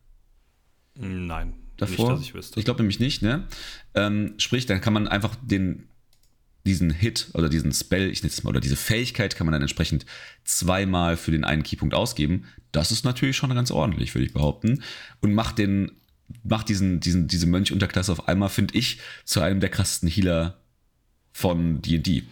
[0.96, 2.12] Nein, davor.
[2.12, 2.60] Nicht, dass ich wüsste.
[2.60, 3.48] Ich glaube nämlich nicht, ne?
[3.94, 5.88] Ähm, sprich, dann kann man einfach den,
[6.66, 9.62] diesen Hit oder diesen Spell, ich nenne es mal, oder diese Fähigkeit kann man dann
[9.62, 10.06] entsprechend
[10.44, 12.46] zweimal für den einen Keypunkt ausgeben.
[12.72, 14.84] Das ist natürlich schon ganz ordentlich, würde ich behaupten.
[15.22, 15.92] Und macht den
[16.44, 20.58] macht diesen, diesen, diese Mönch-Unterklasse auf einmal, finde ich, zu einem der krassesten Healer
[21.32, 22.24] von D&D.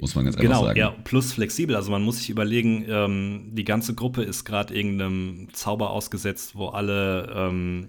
[0.00, 0.78] Muss man ganz genau, einfach sagen.
[0.78, 1.76] ja, plus flexibel.
[1.76, 6.68] Also man muss sich überlegen, ähm, die ganze Gruppe ist gerade irgendeinem Zauber ausgesetzt, wo
[6.68, 7.88] alle ähm,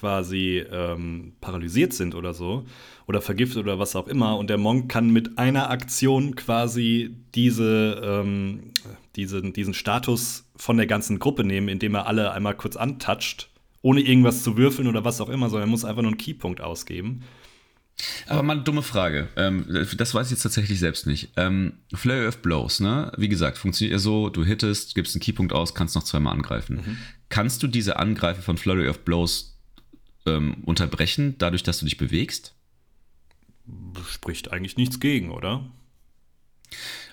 [0.00, 2.64] quasi ähm, paralysiert sind oder so.
[3.06, 4.38] Oder vergiftet oder was auch immer.
[4.38, 8.72] Und der Monk kann mit einer Aktion quasi diese, ähm,
[9.16, 13.50] diese, diesen Status von der ganzen Gruppe nehmen, indem er alle einmal kurz antatscht,
[13.82, 16.60] ohne irgendwas zu würfeln oder was auch immer, sondern er muss einfach nur einen Keypunkt
[16.60, 17.22] ausgeben.
[18.26, 19.28] Aber mal eine dumme Frage.
[19.36, 21.32] Ähm, das weiß ich jetzt tatsächlich selbst nicht.
[21.36, 23.12] Ähm, Flurry of Blows, ne?
[23.16, 26.76] Wie gesagt, funktioniert ja so, du hittest, gibst einen Keypunkt aus, kannst noch zweimal angreifen.
[26.76, 26.96] Mhm.
[27.28, 29.49] Kannst du diese Angreife von Flurry of Blows
[30.36, 32.54] ähm, unterbrechen, dadurch, dass du dich bewegst?
[34.08, 35.64] Spricht eigentlich nichts gegen, oder?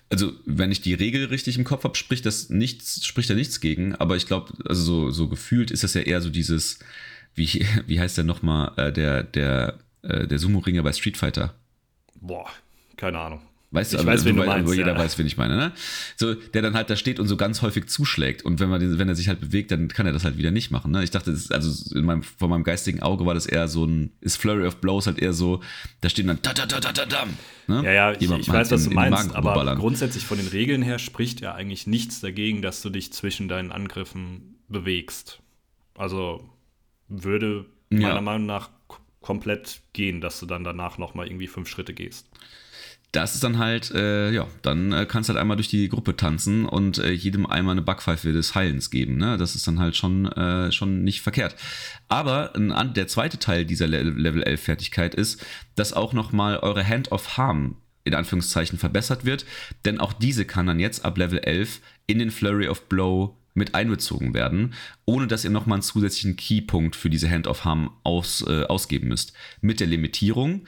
[0.10, 3.60] Also, wenn ich die Regel richtig im Kopf habe, spricht das nichts, spricht da nichts
[3.60, 6.80] gegen, aber ich glaube, also so, so gefühlt ist das ja eher so dieses,
[7.36, 11.54] wie, wie heißt der nochmal, äh, der, der äh, der Sumo-Ringer bei Street Fighter.
[12.16, 12.50] Boah,
[12.96, 13.42] keine Ahnung.
[13.70, 14.98] Weißt du, ich weiß, wen du meinst, jeder ja.
[14.98, 15.74] weiß, wen ich meine, ne?
[16.16, 18.46] So, der dann halt da steht und so ganz häufig zuschlägt.
[18.46, 20.52] Und wenn man den, wenn er sich halt bewegt, dann kann er das halt wieder
[20.52, 20.92] nicht machen.
[20.92, 21.04] Ne?
[21.04, 24.12] Ich dachte, ist, also in meinem, von meinem geistigen Auge war das eher so ein,
[24.22, 25.62] ist Flurry of Blows halt eher so,
[26.00, 27.28] da steht dann da da da da da da.
[27.68, 27.84] Ne?
[27.84, 29.78] Ja, ja, ich, ich weiß, was du meinst, aber ballern.
[29.78, 33.74] grundsätzlich von den Regeln her spricht ja eigentlich nichts dagegen, dass du dich zwischen deinen
[33.74, 35.42] Angriffen bewegst.
[35.96, 36.50] Also
[37.10, 38.22] würde meiner ja.
[38.22, 38.70] Meinung nach
[39.20, 42.30] komplett gehen, dass du dann danach nochmal irgendwie fünf Schritte gehst.
[43.14, 46.18] Das ist dann halt, äh, ja, dann äh, kannst du halt einmal durch die Gruppe
[46.18, 49.18] tanzen und äh, jedem einmal eine Backpfeife des Heilens geben.
[49.18, 49.38] Ne?
[49.38, 51.56] Das ist dann halt schon, äh, schon nicht verkehrt.
[52.10, 55.44] Aber ein, der zweite Teil dieser Le Level 11 Fertigkeit ist,
[55.76, 59.46] dass auch nochmal eure Hand of Harm in Anführungszeichen verbessert wird,
[59.86, 63.76] denn auch diese kann dann jetzt ab Level 11 in den Flurry of Blow mit
[63.76, 64.74] einbezogen werden,
[65.06, 69.10] ohne dass ihr nochmal einen zusätzlichen Keypunkt für diese Hand of Harm aus, äh, ausgeben
[69.10, 69.34] müsst.
[69.62, 70.66] Mit der Limitierung,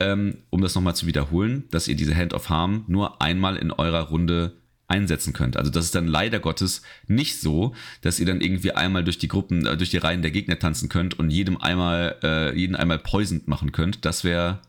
[0.00, 3.70] ähm, um das nochmal zu wiederholen, dass ihr diese Hand of Harm nur einmal in
[3.70, 4.56] eurer Runde
[4.88, 5.56] einsetzen könnt.
[5.56, 9.28] Also das ist dann leider Gottes nicht so, dass ihr dann irgendwie einmal durch die
[9.28, 12.98] Gruppen, äh, durch die Reihen der Gegner tanzen könnt und jedem einmal, äh, jeden einmal
[12.98, 14.04] poisoned machen könnt.
[14.04, 14.60] Das wäre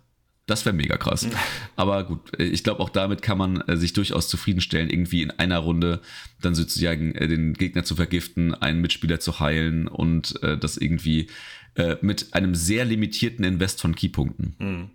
[0.48, 1.28] das wäre mega krass.
[1.76, 5.32] Aber gut, äh, ich glaube, auch damit kann man äh, sich durchaus zufriedenstellen, irgendwie in
[5.32, 6.02] einer Runde
[6.42, 11.30] dann sozusagen äh, den Gegner zu vergiften, einen Mitspieler zu heilen und äh, das irgendwie
[11.76, 14.56] äh, mit einem sehr limitierten Invest von Keypunkten.
[14.60, 14.90] Mhm.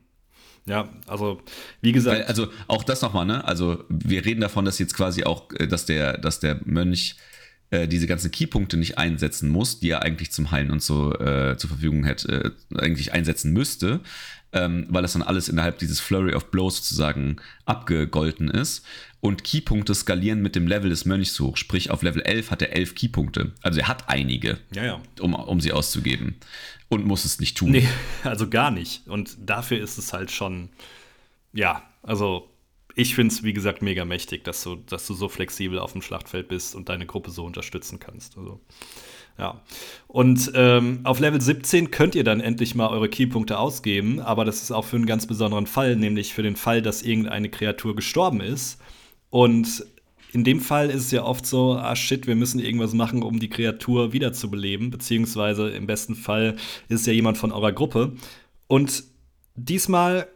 [0.67, 1.41] Ja, also
[1.81, 2.19] wie gesagt.
[2.19, 3.45] Weil, also auch das nochmal, ne?
[3.45, 7.17] Also wir reden davon, dass jetzt quasi auch, äh, dass der, dass der Mönch
[7.73, 11.69] diese ganzen Keypunkte nicht einsetzen muss, die er eigentlich zum Heilen und so äh, zur
[11.69, 14.03] Verfügung hätte, äh, eigentlich einsetzen müsste
[14.57, 18.85] ähm, weil das dann alles innerhalb dieses Flurry of Blows sozusagen abgegolten ist.
[19.21, 21.57] Und Keypunkte skalieren mit dem Level des Mönchs hoch.
[21.57, 23.53] Sprich, auf Level 11 hat er 11 Keypunkte.
[23.61, 25.01] Also er hat einige, ja, ja.
[25.21, 26.37] Um, um sie auszugeben.
[26.89, 27.71] Und muss es nicht tun.
[27.71, 27.89] Nee,
[28.25, 29.07] also gar nicht.
[29.07, 30.71] Und dafür ist es halt schon,
[31.53, 32.49] ja, also
[32.97, 36.01] ich finde es, wie gesagt, mega mächtig, dass du, dass du so flexibel auf dem
[36.01, 38.39] Schlachtfeld bist und deine Gruppe so unterstützen kannst.
[38.39, 38.59] Also
[39.39, 39.61] ja.
[40.09, 44.63] Und ähm, auf Level 17 könnt ihr dann endlich mal eure Keypunkte ausgeben, aber das
[44.63, 48.41] ist auch für einen ganz besonderen Fall, nämlich für den Fall, dass irgendeine Kreatur gestorben
[48.41, 48.81] ist.
[49.29, 49.85] Und
[50.33, 53.39] in dem Fall ist es ja oft so, ah shit, wir müssen irgendwas machen, um
[53.39, 56.57] die Kreatur wiederzubeleben, beziehungsweise im besten Fall
[56.89, 58.13] ist es ja jemand von eurer Gruppe.
[58.69, 59.05] Und
[59.55, 60.29] diesmal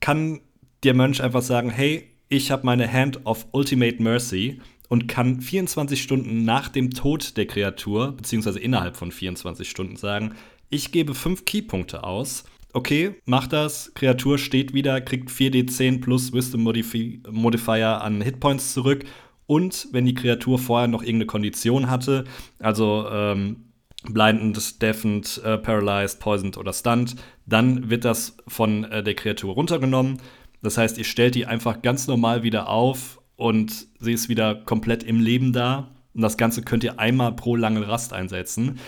[0.00, 0.40] kann
[0.84, 6.02] der Mönch einfach sagen, hey, ich habe meine Hand of Ultimate Mercy und kann 24
[6.02, 10.34] Stunden nach dem Tod der Kreatur, beziehungsweise innerhalb von 24 Stunden sagen,
[10.70, 12.44] ich gebe 5 Keypunkte aus.
[12.74, 13.92] Okay, mach das.
[13.94, 19.04] Kreatur steht wieder, kriegt 4d10 plus Wisdom Modifi Modifier an Hitpoints zurück.
[19.46, 22.24] Und wenn die Kreatur vorher noch irgendeine Kondition hatte,
[22.58, 23.68] also ähm,
[24.04, 30.20] blindend, deafened, äh, paralyzed, poisoned oder stunned, dann wird das von äh, der Kreatur runtergenommen.
[30.62, 35.02] Das heißt, ihr stellt die einfach ganz normal wieder auf und sie ist wieder komplett
[35.02, 35.94] im Leben da.
[36.14, 38.78] Und das Ganze könnt ihr einmal pro lange Rast einsetzen.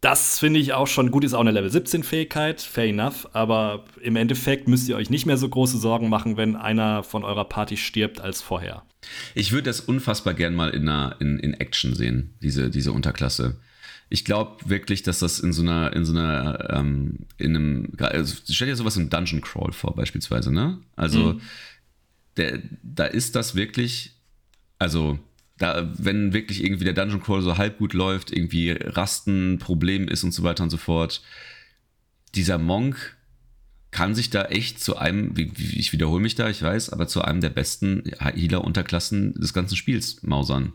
[0.00, 3.86] Das finde ich auch schon gut, ist auch eine Level 17 Fähigkeit, fair enough, aber
[4.02, 7.46] im Endeffekt müsst ihr euch nicht mehr so große Sorgen machen, wenn einer von eurer
[7.46, 8.82] Party stirbt als vorher.
[9.34, 13.60] Ich würde das unfassbar gern mal in, einer, in, in Action sehen, diese, diese Unterklasse.
[14.08, 18.36] Ich glaube wirklich, dass das in so einer, in so einer, ähm, in einem, also
[18.48, 20.78] stell dir sowas im Dungeon Crawl vor, beispielsweise, ne?
[20.96, 21.40] Also, mhm
[22.36, 24.12] der, da ist das wirklich,
[24.78, 25.18] also
[25.58, 30.24] da, wenn wirklich irgendwie der Dungeon Crawl so halb gut läuft, irgendwie Rasten Problem ist
[30.24, 31.22] und so weiter und so fort,
[32.34, 33.16] dieser Monk
[33.92, 37.40] kann sich da echt zu einem, ich wiederhole mich da, ich weiß, aber zu einem
[37.40, 40.72] der besten Healer-Unterklassen des ganzen Spiels mausern.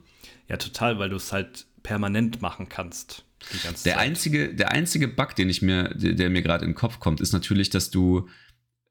[0.48, 3.24] Ja, total, weil du es halt permanent machen kannst.
[3.64, 3.98] der Zeit.
[3.98, 7.22] einzige, der einzige Bug, den ich mir, der, der mir gerade in den Kopf kommt,
[7.22, 8.28] ist natürlich, dass du,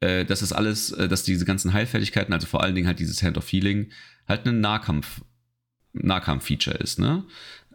[0.00, 3.22] äh, dass es alles, äh, dass diese ganzen Heilfertigkeiten, also vor allen Dingen halt dieses
[3.22, 3.90] Hand of Healing,
[4.26, 5.22] halt ein Nahkampf,
[5.92, 7.24] Nahkampf-Feature ist, ne?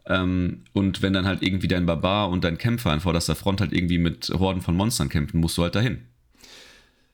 [0.06, 3.72] Ähm, und wenn dann halt irgendwie dein Barbar und dein Kämpfer an vorderster Front halt
[3.72, 6.06] irgendwie mit Horden von Monstern kämpfen, musst du halt dahin.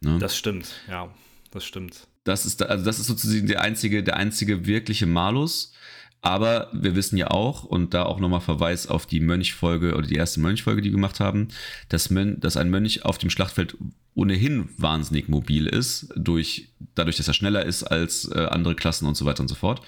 [0.02, 0.18] Ne?
[0.20, 1.14] Das stimmt, ja,
[1.52, 2.08] das stimmt.
[2.24, 5.74] Das ist, also das ist sozusagen der einzige, der einzige wirkliche Malus.
[6.22, 10.16] Aber wir wissen ja auch, und da auch nochmal Verweis auf die Mönchfolge oder die
[10.16, 11.48] erste Mönchfolge, die wir gemacht haben,
[11.88, 13.78] dass, Mön dass ein Mönch auf dem Schlachtfeld
[14.16, 19.16] ohnehin wahnsinnig mobil ist, durch, dadurch, dass er schneller ist als äh, andere Klassen und
[19.16, 19.82] so weiter und so fort.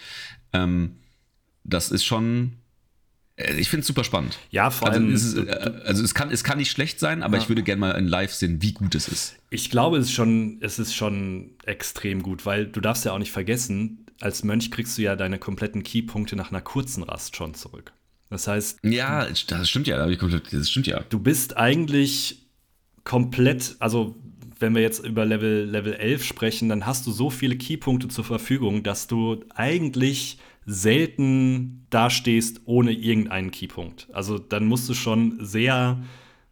[0.53, 0.97] Ähm,
[1.63, 2.53] das ist schon
[3.35, 4.39] äh, ich finde es super spannend.
[4.51, 5.13] Ja, vor also allem.
[5.13, 7.43] Es, äh, also es kann, es kann nicht schlecht sein, aber ja.
[7.43, 9.35] ich würde gerne mal in Live sehen, wie gut es ist.
[9.49, 13.19] Ich glaube, es ist, schon, es ist schon extrem gut, weil du darfst ja auch
[13.19, 17.53] nicht vergessen, als Mönch kriegst du ja deine kompletten Keypunkte nach einer kurzen Rast schon
[17.53, 17.93] zurück.
[18.29, 18.79] Das heißt.
[18.83, 21.01] Ja, das stimmt ja, das stimmt ja.
[21.09, 22.47] Du bist eigentlich
[23.03, 24.15] komplett, also
[24.59, 28.23] wenn wir jetzt über Level, Level 11 sprechen, dann hast du so viele Keypunkte zur
[28.23, 34.07] Verfügung, dass du eigentlich selten dastehst ohne irgendeinen Keypunkt.
[34.13, 36.01] Also dann musst du schon sehr,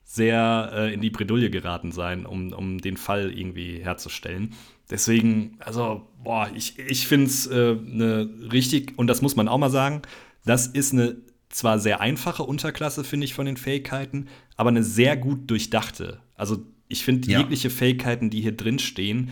[0.03, 4.55] sehr äh, in die Bredouille geraten sein, um, um den Fall irgendwie herzustellen.
[4.89, 9.57] Deswegen, also, boah, ich, ich finde es äh, eine richtig, und das muss man auch
[9.57, 10.01] mal sagen,
[10.45, 11.17] das ist eine
[11.49, 16.19] zwar sehr einfache Unterklasse, finde ich, von den Fähigkeiten, aber eine sehr gut durchdachte.
[16.35, 17.39] Also, ich finde, ja.
[17.39, 19.29] jegliche Fähigkeiten, die hier drin stehen,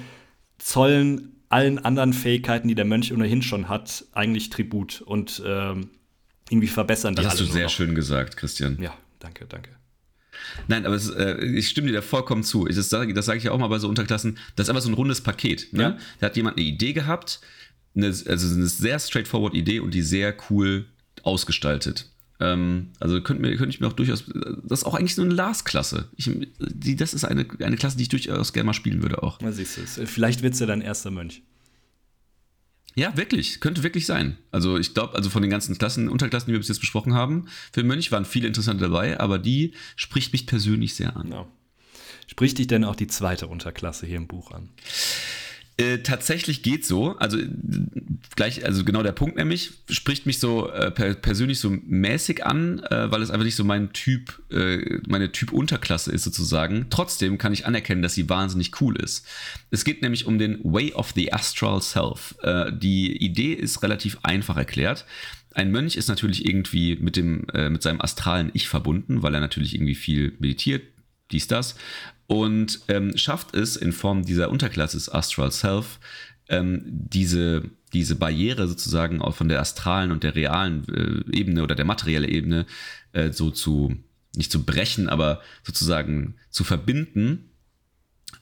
[0.59, 5.89] zollen allen anderen Fähigkeiten, die der Mönch ohnehin schon hat, eigentlich Tribut und ähm,
[6.49, 7.23] irgendwie verbessern das.
[7.23, 7.69] Das hast du sehr noch.
[7.69, 8.77] schön gesagt, Christian.
[8.81, 9.76] Ja, danke, danke.
[10.67, 12.65] Nein, aber es, äh, ich stimme dir da vollkommen zu.
[12.65, 14.37] das sage das sag ich ja auch mal bei so Unterklassen.
[14.55, 15.71] Das ist einfach so ein rundes Paket.
[15.73, 15.81] Ne?
[15.81, 15.97] Ja.
[16.19, 17.41] Da hat jemand eine Idee gehabt,
[17.95, 20.85] eine, also eine sehr straightforward Idee und die sehr cool
[21.23, 22.09] ausgestaltet.
[22.39, 24.25] Ähm, also könnte, mir, könnte ich mir auch durchaus.
[24.63, 26.09] Das ist auch eigentlich so eine Lars-Klasse.
[26.17, 29.39] Das ist eine, eine Klasse, die ich durchaus gerne mal spielen würde auch.
[29.41, 31.41] Na, siehst du, vielleicht wird es ja dein erster Mönch.
[32.97, 33.59] Ja, wirklich.
[33.59, 34.37] Könnte wirklich sein.
[34.51, 37.45] Also ich glaube, also von den ganzen Klassen, Unterklassen, die wir bis jetzt besprochen haben,
[37.71, 41.29] für Mönch waren viele interessante dabei, aber die spricht mich persönlich sehr an.
[41.29, 41.47] Genau.
[42.25, 44.69] Spricht dich denn auch die zweite Unterklasse hier im Buch an?
[45.79, 47.15] Äh, tatsächlich geht so.
[47.17, 47.37] Also
[48.35, 52.79] gleich, also genau der Punkt nämlich, spricht mich so äh, per, persönlich so mäßig an,
[52.79, 56.87] äh, weil es einfach nicht so mein Typ, äh, meine Typ Unterklasse ist sozusagen.
[56.89, 59.27] Trotzdem kann ich anerkennen, dass sie wahnsinnig cool ist.
[59.69, 62.33] Es geht nämlich um den Way of the Astral Self.
[62.41, 65.05] Äh, die Idee ist relativ einfach erklärt.
[65.53, 69.73] Ein Mönch ist natürlich irgendwie mit dem, mit seinem astralen Ich verbunden, weil er natürlich
[69.73, 70.83] irgendwie viel meditiert,
[71.31, 71.75] dies, das
[72.27, 75.99] und ähm, schafft es in Form dieser Unterklasse des Astral Self,
[76.49, 77.63] ähm, diese,
[77.93, 82.29] diese Barriere sozusagen auch von der astralen und der realen äh, Ebene oder der materiellen
[82.29, 82.65] Ebene
[83.13, 83.97] äh, so zu,
[84.35, 87.49] nicht zu brechen, aber sozusagen zu verbinden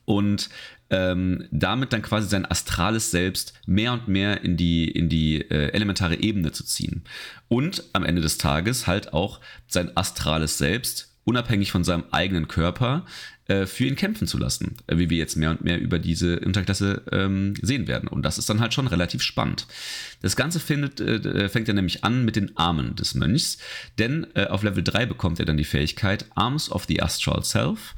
[0.06, 0.50] und
[0.89, 5.71] ähm, damit dann quasi sein astrales Selbst mehr und mehr in die, in die äh,
[5.71, 7.04] elementare Ebene zu ziehen.
[7.48, 13.06] Und am Ende des Tages halt auch sein astrales Selbst unabhängig von seinem eigenen Körper
[13.47, 16.39] äh, für ihn kämpfen zu lassen, äh, wie wir jetzt mehr und mehr über diese
[16.39, 18.08] Unterklasse ähm, sehen werden.
[18.08, 19.67] Und das ist dann halt schon relativ spannend.
[20.21, 23.58] Das Ganze findet, äh, fängt ja nämlich an mit den Armen des Mönchs,
[23.99, 27.95] denn äh, auf Level 3 bekommt er dann die Fähigkeit Arms of the Astral Self.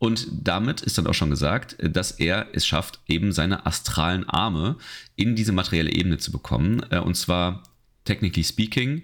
[0.00, 4.28] Und damit ist dann auch schon gesagt, äh, dass er es schafft, eben seine astralen
[4.28, 4.78] Arme
[5.16, 6.84] in diese materielle Ebene zu bekommen.
[6.90, 7.62] Äh, und zwar,
[8.04, 9.02] technically speaking,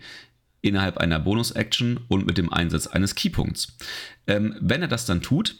[0.60, 3.76] innerhalb einer Bonus-Action und mit dem Einsatz eines Keypunkts.
[4.26, 5.56] Ähm, wenn er das dann tut,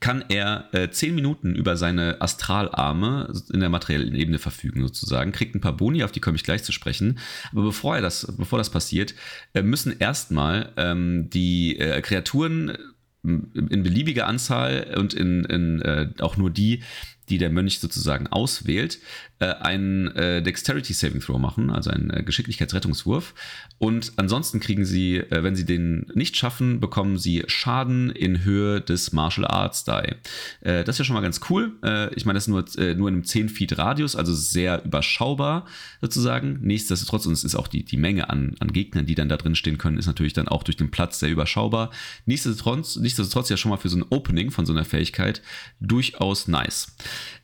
[0.00, 5.54] kann er äh, zehn Minuten über seine Astralarme in der materiellen Ebene verfügen, sozusagen, kriegt
[5.54, 7.18] ein paar Boni, auf die komme ich gleich zu sprechen.
[7.52, 9.14] Aber bevor er das, bevor das passiert,
[9.52, 12.76] äh, müssen erstmal ähm, die äh, Kreaturen
[13.22, 16.82] in beliebiger Anzahl und in, in äh, auch nur die,
[17.30, 18.98] die der Mönch sozusagen auswählt,
[19.38, 23.34] äh, einen äh, Dexterity Saving Throw machen, also einen äh, Geschicklichkeitsrettungswurf.
[23.78, 28.80] Und ansonsten kriegen sie, äh, wenn sie den nicht schaffen, bekommen sie Schaden in Höhe
[28.80, 30.14] des Martial Arts Die.
[30.60, 31.72] Äh, das ist ja schon mal ganz cool.
[31.82, 32.64] Äh, ich meine, das ist nur,
[32.96, 35.66] nur in einem 10 Feet Radius, also sehr überschaubar
[36.00, 36.58] sozusagen.
[36.60, 39.54] Nichtsdestotrotz, und es ist auch die, die Menge an, an Gegnern, die dann da drin
[39.54, 41.90] stehen können, ist natürlich dann auch durch den Platz sehr überschaubar.
[42.26, 45.40] Nichtsdestotrotz, nichtsdestotrotz ja schon mal für so ein Opening von so einer Fähigkeit
[45.80, 46.94] durchaus nice.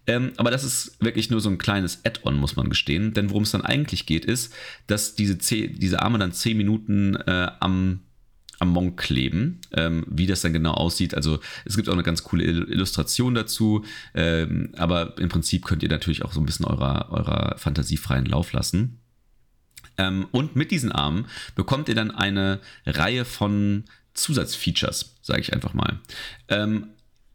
[0.06, 3.14] Ähm, aber das ist wirklich nur so ein kleines Add-on, muss man gestehen.
[3.14, 4.52] Denn worum es dann eigentlich geht, ist,
[4.86, 8.00] dass diese, diese Arme dann 10 Minuten äh, am,
[8.58, 9.60] am Monk kleben.
[9.72, 11.14] Ähm, wie das dann genau aussieht.
[11.14, 13.84] Also es gibt auch eine ganz coole Illustration dazu.
[14.14, 18.26] Ähm, aber im Prinzip könnt ihr natürlich auch so ein bisschen eurer, eurer Fantasie freien
[18.26, 19.00] Lauf lassen.
[19.98, 25.74] Ähm, und mit diesen Armen bekommt ihr dann eine Reihe von Zusatzfeatures, sage ich einfach
[25.74, 26.00] mal.
[26.48, 26.88] Ähm,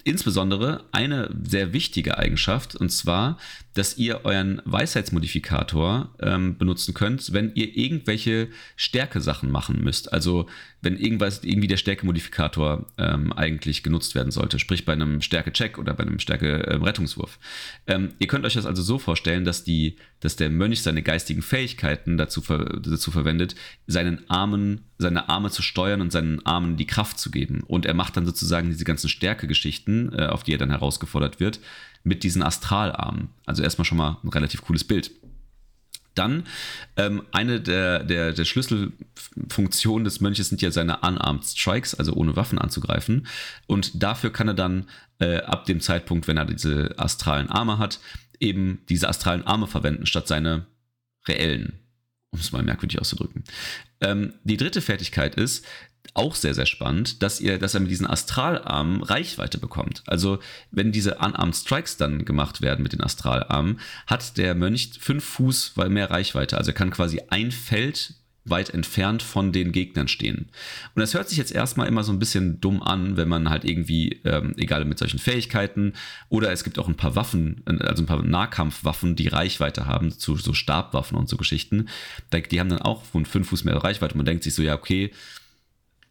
[0.03, 3.37] insbesondere eine sehr wichtige Eigenschaft, und zwar,
[3.73, 10.11] dass ihr euren Weisheitsmodifikator ähm, benutzen könnt, wenn ihr irgendwelche Stärke-Sachen machen müsst.
[10.11, 10.47] Also
[10.82, 15.93] wenn irgendwas irgendwie der Stärke-Modifikator ähm, eigentlich genutzt werden sollte, sprich bei einem Stärke-Check oder
[15.93, 17.38] bei einem Stärke-Rettungswurf.
[17.88, 21.43] Ähm, ihr könnt euch das also so vorstellen, dass, die, dass der Mönch seine geistigen
[21.43, 23.55] Fähigkeiten dazu, ver dazu verwendet,
[23.86, 27.61] seinen Armen, seine Arme zu steuern und seinen Armen die Kraft zu geben.
[27.67, 31.59] Und er macht dann sozusagen diese ganzen Stärke-Geschichten, äh, auf die er dann herausgefordert wird,
[32.03, 33.29] mit diesen Astralarmen.
[33.45, 35.11] Also erstmal schon mal ein relativ cooles Bild.
[36.16, 36.43] Dann
[36.97, 42.36] ähm, eine der, der, der Schlüsselfunktionen des Mönches sind ja seine Unarmed Strikes, also ohne
[42.36, 43.28] Waffen anzugreifen.
[43.68, 44.89] Und dafür kann er dann
[45.20, 47.99] äh, ab dem Zeitpunkt, wenn er diese astralen Arme hat,
[48.39, 50.66] eben diese astralen Arme verwenden, statt seine
[51.28, 51.80] reellen,
[52.32, 53.43] um es mal merkwürdig auszudrücken.
[54.01, 55.66] Ähm, die dritte Fertigkeit ist,
[56.13, 60.03] auch sehr, sehr spannend, dass, ihr, dass er mit diesen Astralarmen Reichweite bekommt.
[60.07, 60.39] Also,
[60.71, 65.75] wenn diese Unarmed Strikes dann gemacht werden mit den Astralarmen, hat der Mönch fünf Fuß
[65.89, 66.57] mehr Reichweite.
[66.57, 70.49] Also, er kann quasi ein Feld weit entfernt von den Gegnern stehen.
[70.95, 73.65] Und das hört sich jetzt erstmal immer so ein bisschen dumm an, wenn man halt
[73.65, 75.93] irgendwie, ähm, egal mit solchen Fähigkeiten,
[76.29, 80.37] oder es gibt auch ein paar Waffen, also ein paar Nahkampfwaffen, die Reichweite haben, zu
[80.37, 81.87] so Stabwaffen und so Geschichten.
[82.51, 84.17] Die haben dann auch von fünf Fuß mehr Reichweite.
[84.17, 85.11] Man denkt sich so, ja, okay,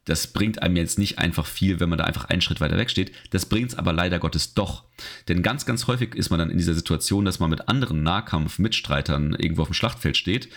[0.05, 2.91] das bringt einem jetzt nicht einfach viel, wenn man da einfach einen Schritt weiter weg
[2.91, 3.13] steht.
[3.31, 4.85] Das bringt es aber leider Gottes doch.
[5.29, 9.35] Denn ganz, ganz häufig ist man dann in dieser Situation, dass man mit anderen Nahkampf-Mitstreitern
[9.35, 10.49] irgendwo auf dem Schlachtfeld steht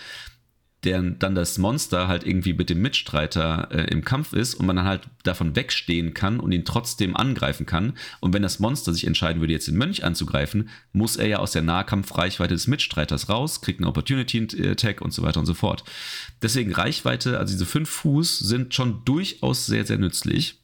[0.84, 4.76] der dann das Monster halt irgendwie mit dem Mitstreiter äh, im Kampf ist und man
[4.76, 7.94] dann halt davon wegstehen kann und ihn trotzdem angreifen kann.
[8.20, 11.52] Und wenn das Monster sich entscheiden würde, jetzt den Mönch anzugreifen, muss er ja aus
[11.52, 15.84] der Nahkampfreichweite des Mitstreiters raus, kriegt einen Opportunity-Attack und so weiter und so fort.
[16.42, 20.63] Deswegen Reichweite, also diese fünf Fuß sind schon durchaus sehr, sehr nützlich.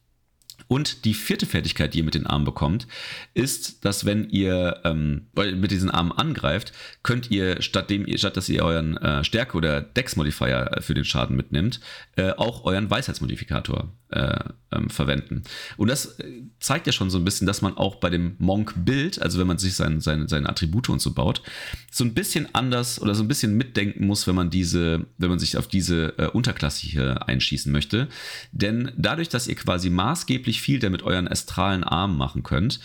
[0.71, 2.87] Und die vierte Fertigkeit, die ihr mit den Armen bekommt,
[3.35, 8.49] ist, dass wenn ihr ähm, mit diesen Armen angreift, könnt ihr, statt, dem, statt dass
[8.49, 11.81] ihr euren äh, Stärke- oder Dex-Modifier für den Schaden mitnimmt,
[12.15, 14.39] äh, auch euren Weisheitsmodifikator äh,
[14.73, 15.43] ähm, verwenden.
[15.77, 19.21] Und das äh, zeigt ja schon so ein bisschen, dass man auch bei dem Monk-Bild,
[19.23, 21.43] also wenn man sich sein, sein, seine Attribute und so baut,
[21.91, 25.39] so ein bisschen anders oder so ein bisschen mitdenken muss, wenn man diese, wenn man
[25.39, 28.09] sich auf diese äh, Unterklasse hier einschießen möchte.
[28.53, 32.81] Denn dadurch, dass ihr quasi maßgeblich viel der mit euren astralen Armen machen könnt,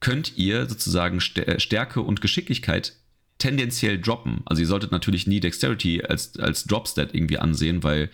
[0.00, 2.94] könnt ihr sozusagen äh, Stärke und Geschicklichkeit
[3.38, 4.42] tendenziell droppen.
[4.46, 8.10] Also ihr solltet natürlich nie Dexterity als, als Dropstat irgendwie ansehen, weil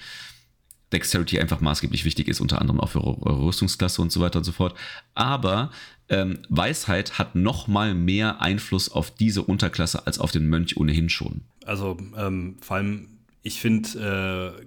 [0.92, 4.44] Dexterity einfach maßgeblich wichtig ist, unter anderem auch für eure Rüstungsklasse und so weiter und
[4.44, 4.76] so fort.
[5.14, 5.70] Aber
[6.08, 11.08] ähm, Weisheit hat noch mal mehr Einfluss auf diese Unterklasse als auf den Mönch ohnehin
[11.08, 11.42] schon.
[11.64, 13.08] Also ähm, vor allem,
[13.42, 14.66] ich finde, äh,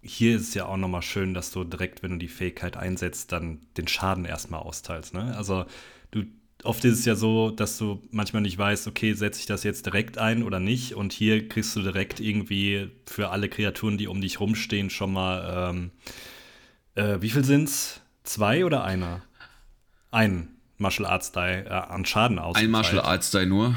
[0.00, 3.32] hier ist es ja auch nochmal schön, dass du direkt, wenn du die Fähigkeit einsetzt,
[3.32, 5.14] dann den Schaden erstmal austeilst.
[5.14, 5.36] Ne?
[5.36, 5.66] Also
[6.64, 9.86] oft ist es ja so, dass du manchmal nicht weißt, okay, setze ich das jetzt
[9.86, 10.94] direkt ein oder nicht.
[10.94, 15.70] Und hier kriegst du direkt irgendwie für alle Kreaturen, die um dich rumstehen, schon mal,
[15.70, 15.90] ähm,
[16.94, 18.00] äh, wie viel sind's?
[18.24, 19.22] Zwei oder einer?
[20.10, 22.56] Ein Martial Arts Die äh, an Schaden aus.
[22.56, 23.76] Ein Martial Arts Die nur.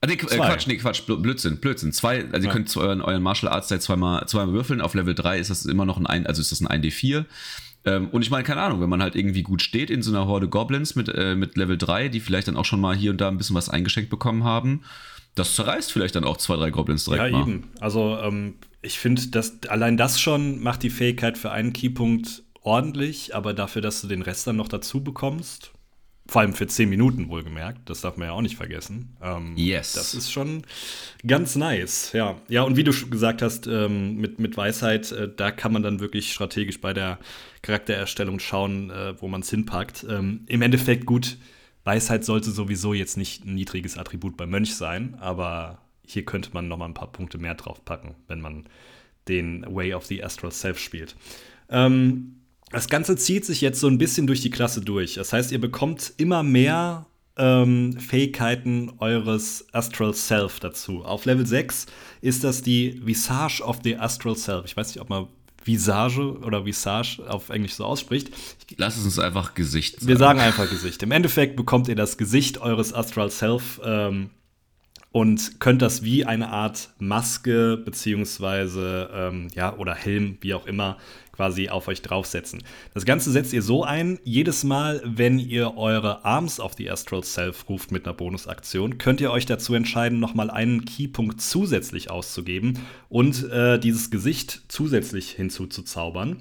[0.00, 1.92] Ah, nee, äh, Quatsch, nee, Quatsch, Blödsinn, Blödsinn.
[1.92, 2.44] Zwei, also ja.
[2.44, 4.80] ihr könnt euren, euren Martial Arts Die zweimal, zweimal würfeln.
[4.80, 7.24] Auf Level 3 ist das immer noch ein, also ist das ein 1D4.
[7.84, 10.26] Ähm, und ich meine, keine Ahnung, wenn man halt irgendwie gut steht in so einer
[10.26, 13.20] Horde Goblins mit, äh, mit Level 3, die vielleicht dann auch schon mal hier und
[13.20, 14.82] da ein bisschen was eingeschenkt bekommen haben,
[15.34, 17.42] das zerreißt vielleicht dann auch zwei, drei Goblins direkt ja, mal.
[17.42, 17.70] Eben.
[17.80, 23.34] Also ähm, ich finde, dass allein das schon macht die Fähigkeit für einen Keypunkt ordentlich,
[23.34, 25.72] aber dafür, dass du den Rest dann noch dazu bekommst,
[26.26, 29.16] vor allem für 10 Minuten wohlgemerkt, das darf man ja auch nicht vergessen.
[29.20, 29.94] Ähm, yes.
[29.94, 30.62] Das ist schon
[31.26, 32.36] ganz nice, ja.
[32.48, 36.00] Ja, und wie du gesagt hast, ähm, mit, mit Weisheit, äh, da kann man dann
[36.00, 37.18] wirklich strategisch bei der
[37.62, 40.04] Charaktererstellung schauen, äh, wo man es hinpackt.
[40.08, 41.38] Ähm, Im Endeffekt gut,
[41.84, 46.68] Weisheit sollte sowieso jetzt nicht ein niedriges Attribut beim Mönch sein, aber hier könnte man
[46.68, 48.66] noch mal ein paar Punkte mehr drauf packen, wenn man
[49.28, 51.16] den Way of the Astral Self spielt.
[51.68, 52.36] Ähm,
[52.70, 55.14] das Ganze zieht sich jetzt so ein bisschen durch die Klasse durch.
[55.14, 57.06] Das heißt, ihr bekommt immer mehr
[57.36, 61.04] ähm, Fähigkeiten eures Astral Self dazu.
[61.04, 61.86] Auf Level 6
[62.20, 64.64] ist das die Visage of the Astral Self.
[64.64, 65.28] Ich weiß nicht, ob man
[65.64, 68.30] Visage oder Visage auf Englisch so ausspricht.
[68.76, 70.08] Lass es uns einfach Gesicht sagen.
[70.08, 71.02] Wir sagen einfach Gesicht.
[71.02, 74.30] Im Endeffekt bekommt ihr das Gesicht eures Astral Self ähm,
[75.10, 80.96] und könnt das wie eine Art Maske beziehungsweise ähm, ja oder Helm, wie auch immer,
[81.42, 82.62] quasi auf euch draufsetzen.
[82.94, 87.24] Das Ganze setzt ihr so ein, jedes Mal, wenn ihr eure Arms of the Astral
[87.24, 92.78] Self ruft mit einer Bonusaktion, könnt ihr euch dazu entscheiden, nochmal einen Keypunkt zusätzlich auszugeben
[93.08, 96.36] und äh, dieses Gesicht zusätzlich hinzuzuzaubern.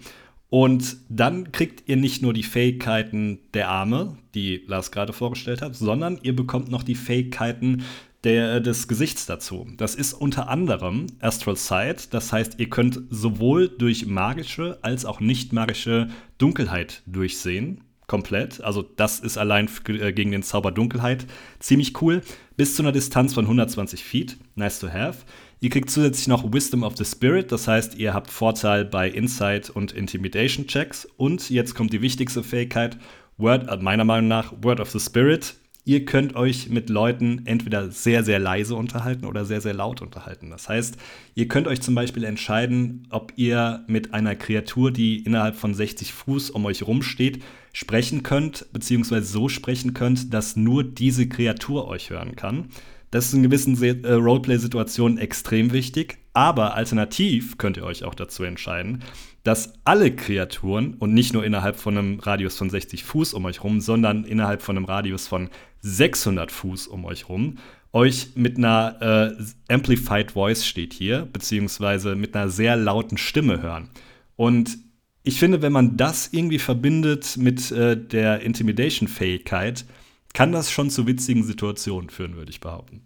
[0.50, 5.76] Und dann kriegt ihr nicht nur die Fähigkeiten der Arme, die Lars gerade vorgestellt hat,
[5.76, 7.86] sondern ihr bekommt noch die Fähigkeiten
[8.24, 9.68] der, des Gesichts dazu.
[9.78, 15.20] Das ist unter anderem Astral Sight, das heißt, ihr könnt sowohl durch magische als auch
[15.20, 17.82] nicht magische Dunkelheit durchsehen.
[18.08, 18.62] Komplett.
[18.62, 21.26] Also, das ist allein äh, gegen den Zauber Dunkelheit
[21.60, 22.22] ziemlich cool.
[22.58, 24.38] Bis zu einer Distanz von 120 Feet.
[24.56, 25.20] Nice to have.
[25.62, 29.70] Ihr kriegt zusätzlich noch Wisdom of the Spirit, das heißt, ihr habt Vorteil bei Insight
[29.70, 31.08] und Intimidation Checks.
[31.18, 32.98] Und jetzt kommt die wichtigste Fähigkeit,
[33.38, 35.56] Word, äh, meiner Meinung nach, Word of the Spirit.
[35.84, 40.52] Ihr könnt euch mit Leuten entweder sehr, sehr leise unterhalten oder sehr, sehr laut unterhalten.
[40.52, 40.98] Das heißt,
[41.34, 46.14] ihr könnt euch zum Beispiel entscheiden, ob ihr mit einer Kreatur, die innerhalb von 60
[46.14, 47.42] Fuß um euch rumsteht,
[47.74, 52.70] sprechen könnt, beziehungsweise so sprechen könnt, dass nur diese Kreatur euch hören kann.
[53.10, 58.44] Das ist in gewissen äh, Roleplay-Situationen extrem wichtig, aber alternativ könnt ihr euch auch dazu
[58.44, 59.04] entscheiden,
[59.44, 63.64] dass alle Kreaturen und nicht nur innerhalb von einem Radius von 60 Fuß um euch
[63.64, 65.50] rum, sondern innerhalb von einem Radius von
[65.82, 67.58] 600 Fuß um euch rum
[67.94, 73.90] euch mit einer äh, Amplified Voice steht hier, beziehungsweise mit einer sehr lauten Stimme hören.
[74.36, 74.78] Und
[75.24, 79.86] ich finde, wenn man das irgendwie verbindet mit äh, der Intimidation-Fähigkeit,
[80.34, 83.02] kann das schon zu witzigen Situationen führen, würde ich behaupten.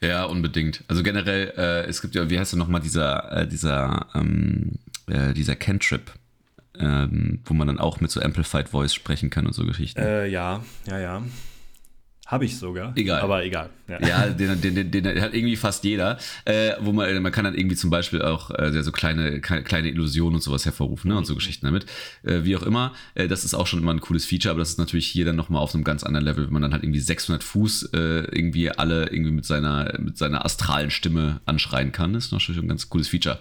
[0.00, 0.84] Ja, unbedingt.
[0.88, 4.72] Also generell, äh, es gibt ja, wie heißt der nochmal, dieser, äh, dieser, ähm,
[5.06, 6.12] äh, dieser Cantrip,
[6.78, 10.00] ähm, wo man dann auch mit so Amplified Voice sprechen kann und so Geschichten.
[10.00, 11.22] Äh, ja, ja, ja.
[12.26, 12.96] Habe ich sogar.
[12.96, 13.20] Egal.
[13.20, 13.68] Aber egal.
[13.86, 16.18] Ja, ja den, den, den, den, hat irgendwie fast jeder.
[16.46, 20.36] Äh, wo man, man kann dann irgendwie zum Beispiel auch äh, so kleine, kleine Illusionen
[20.36, 21.38] und sowas hervorrufen ne, und so mhm.
[21.38, 21.84] Geschichten damit.
[22.22, 24.70] Äh, wie auch immer, äh, das ist auch schon immer ein cooles Feature, aber das
[24.70, 27.00] ist natürlich hier dann nochmal auf einem ganz anderen Level, wenn man dann halt irgendwie
[27.00, 27.98] 600 Fuß äh,
[28.32, 32.14] irgendwie alle irgendwie mit seiner, mit seiner astralen Stimme anschreien kann.
[32.14, 33.38] Das ist natürlich ein ganz cooles Feature.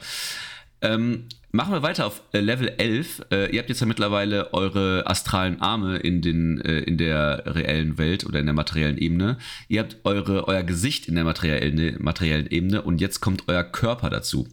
[0.81, 3.27] Ähm, Machen wir weiter auf äh, Level 11.
[3.31, 7.99] Äh, ihr habt jetzt ja mittlerweile eure astralen Arme in, den, äh, in der reellen
[7.99, 9.37] Welt oder in der materiellen Ebene.
[9.67, 14.09] Ihr habt eure, euer Gesicht in der materiellen, materiellen Ebene und jetzt kommt euer Körper
[14.09, 14.47] dazu.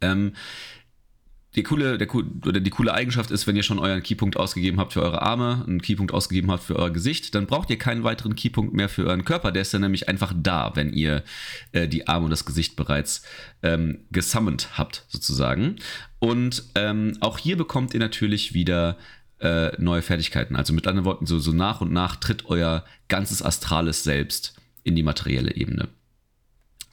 [0.00, 0.32] Ähm,
[1.54, 4.92] die coole, der, oder die coole Eigenschaft ist, wenn ihr schon euren Keypunkt ausgegeben habt
[4.92, 8.36] für eure Arme, einen Keypunkt ausgegeben habt für euer Gesicht, dann braucht ihr keinen weiteren
[8.36, 9.50] Keypunkt mehr für euren Körper.
[9.50, 11.24] Der ist dann nämlich einfach da, wenn ihr
[11.72, 13.22] äh, die Arme und das Gesicht bereits
[13.62, 15.76] ähm, gesummont habt, sozusagen.
[16.18, 18.96] Und ähm, auch hier bekommt ihr natürlich wieder
[19.40, 20.56] äh, neue Fertigkeiten.
[20.56, 24.96] Also mit anderen Worten, so, so nach und nach tritt euer ganzes astrales Selbst in
[24.96, 25.88] die materielle Ebene.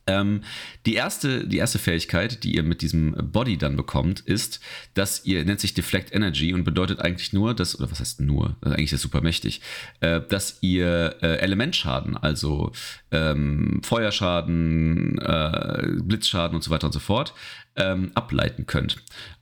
[0.08, 0.42] Ähm,
[0.86, 4.60] die, erste, die erste Fähigkeit, die ihr mit diesem Body dann bekommt, ist,
[4.94, 8.56] dass ihr, nennt sich Deflect Energy und bedeutet eigentlich nur, dass, oder was heißt nur,
[8.62, 9.62] also eigentlich ist das super mächtig,
[10.02, 12.72] äh, dass ihr äh, Elementschaden, also
[13.12, 17.34] ähm, Feuerschaden, äh, Blitzschaden und so weiter und so fort,
[17.76, 18.98] ähm, ableiten könnt.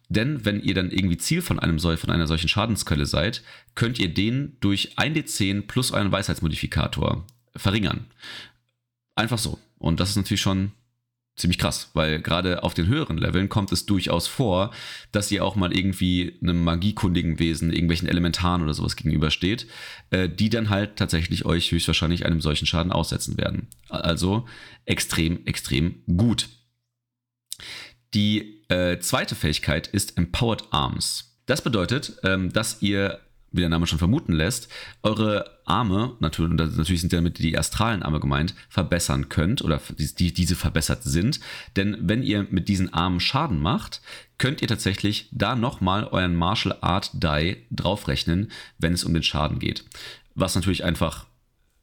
[0.10, 3.44] Denn wenn ihr dann irgendwie Ziel von, einem, von einer solchen Schadensquelle seid,
[3.76, 8.06] könnt ihr den durch 1d10 plus euren Weisheitsmodifikator verringern.
[9.16, 9.60] Einfach so.
[9.84, 10.72] Und das ist natürlich schon
[11.36, 14.72] ziemlich krass, weil gerade auf den höheren Leveln kommt es durchaus vor,
[15.12, 19.68] dass ihr auch mal irgendwie einem magiekundigen Wesen, irgendwelchen Elementaren oder sowas gegenübersteht,
[20.12, 23.68] äh, die dann halt tatsächlich euch höchstwahrscheinlich einem solchen Schaden aussetzen werden.
[23.90, 24.48] Also
[24.86, 26.48] extrem, extrem gut.
[28.14, 31.42] Die äh, zweite Fähigkeit ist Empowered Arms.
[31.46, 33.20] Das bedeutet, ähm, dass ihr
[33.54, 34.68] wie der Name schon vermuten lässt,
[35.04, 40.56] eure Arme, natürlich, natürlich sind damit die astralen Arme gemeint, verbessern könnt oder die, diese
[40.56, 41.40] verbessert sind.
[41.78, 44.02] Denn wenn ihr mit diesen Armen Schaden macht,
[44.38, 49.60] könnt ihr tatsächlich da nochmal euren Martial Art Die draufrechnen, wenn es um den Schaden
[49.60, 49.86] geht.
[50.36, 51.28] Was natürlich einfach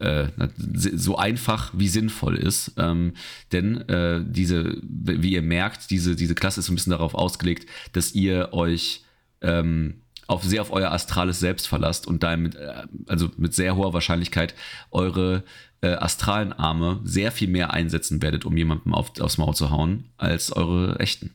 [0.01, 2.73] äh, so einfach wie sinnvoll ist.
[2.79, 3.13] Ähm,
[3.53, 7.69] denn äh, diese, wie ihr merkt, diese, diese Klasse ist so ein bisschen darauf ausgelegt,
[7.93, 9.05] dass ihr euch
[9.43, 13.93] ähm, auf sehr auf euer astrales Selbst verlasst und damit, äh, also mit sehr hoher
[13.93, 14.55] Wahrscheinlichkeit
[14.93, 15.43] eure
[15.81, 20.05] äh, astralen Arme sehr viel mehr einsetzen werdet, um jemandem auf, aufs Maul zu hauen,
[20.17, 21.35] als eure echten.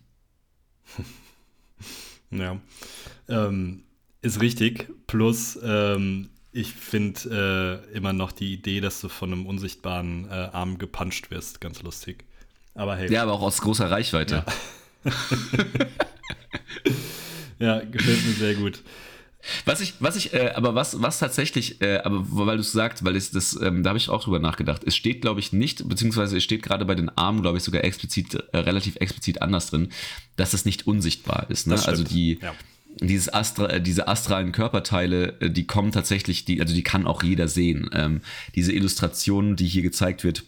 [2.32, 2.60] Ja,
[3.30, 3.84] ähm,
[4.22, 4.90] ist richtig.
[5.08, 10.50] Plus, ähm, ich finde äh, immer noch die Idee, dass du von einem unsichtbaren äh,
[10.52, 12.26] Arm gepuncht wirst, ganz lustig.
[12.74, 13.14] Aber hey.
[13.14, 14.44] Ja, aber auch aus großer Reichweite.
[15.06, 15.12] Ja.
[17.60, 18.82] Ja, gefällt mir sehr gut.
[19.66, 23.06] Was ich, was ich, äh, aber was, was tatsächlich, äh, aber weil du es sagst,
[23.06, 24.82] weil es das, ähm, da habe ich auch drüber nachgedacht.
[24.86, 27.84] Es steht, glaube ich, nicht, beziehungsweise es steht gerade bei den Armen, glaube ich, sogar
[27.84, 29.90] explizit, äh, relativ explizit anders drin,
[30.36, 31.68] dass es nicht unsichtbar ist.
[31.68, 31.76] Ne?
[31.86, 32.56] Also die, ja.
[33.02, 37.22] dieses Astra, äh, diese astralen Körperteile, äh, die kommen tatsächlich, die, also die kann auch
[37.22, 37.90] jeder sehen.
[37.94, 38.22] Ähm,
[38.56, 40.44] diese Illustration, die hier gezeigt wird,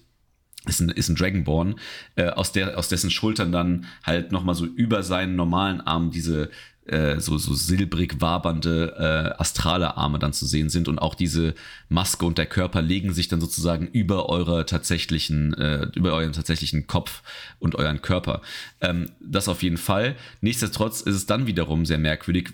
[0.65, 1.79] ist ein, ist ein Dragonborn,
[2.15, 6.49] äh, aus, der, aus dessen Schultern dann halt nochmal so über seinen normalen Arm diese
[6.87, 11.53] äh, so, so silbrig wabernde äh, astrale Arme dann zu sehen sind und auch diese
[11.89, 16.87] Maske und der Körper legen sich dann sozusagen über eurer tatsächlichen, äh, über euren tatsächlichen
[16.87, 17.23] Kopf
[17.59, 18.41] und euren Körper.
[18.81, 20.15] Ähm, das auf jeden Fall.
[20.41, 22.49] Nichtsdestotrotz ist es dann wiederum sehr merkwürdig,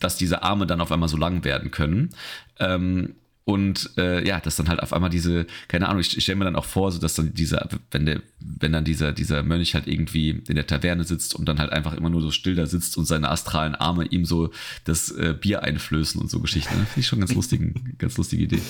[0.00, 2.10] dass diese Arme dann auf einmal so lang werden können.
[2.58, 3.14] Ähm,
[3.48, 6.44] und äh, ja, dass dann halt auf einmal diese, keine Ahnung, ich, ich stelle mir
[6.44, 9.86] dann auch vor, so dass dann dieser, wenn der, wenn dann dieser, dieser Mönch halt
[9.86, 12.98] irgendwie in der Taverne sitzt und dann halt einfach immer nur so still da sitzt
[12.98, 14.50] und seine astralen Arme ihm so
[14.84, 16.74] das äh, Bier einflößen und so Geschichten.
[16.74, 18.60] Finde ich schon ganz lustigen, ganz lustige Idee.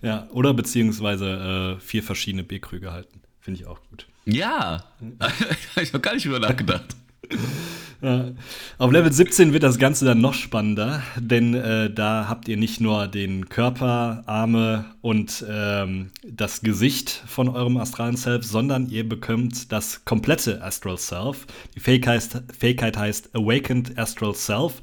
[0.00, 3.22] Ja, oder beziehungsweise äh, vier verschiedene Bierkrüge halten.
[3.40, 4.06] Finde ich auch gut.
[4.26, 4.84] Ja,
[5.82, 6.94] ich habe gar nicht drüber nachgedacht.
[8.78, 12.80] Auf Level 17 wird das Ganze dann noch spannender, denn äh, da habt ihr nicht
[12.80, 19.70] nur den Körper, Arme und ähm, das Gesicht von eurem astralen Self, sondern ihr bekommt
[19.70, 21.46] das komplette Astral Self.
[21.74, 24.80] Die Fähigkeit, Fähigkeit heißt Awakened Astral Self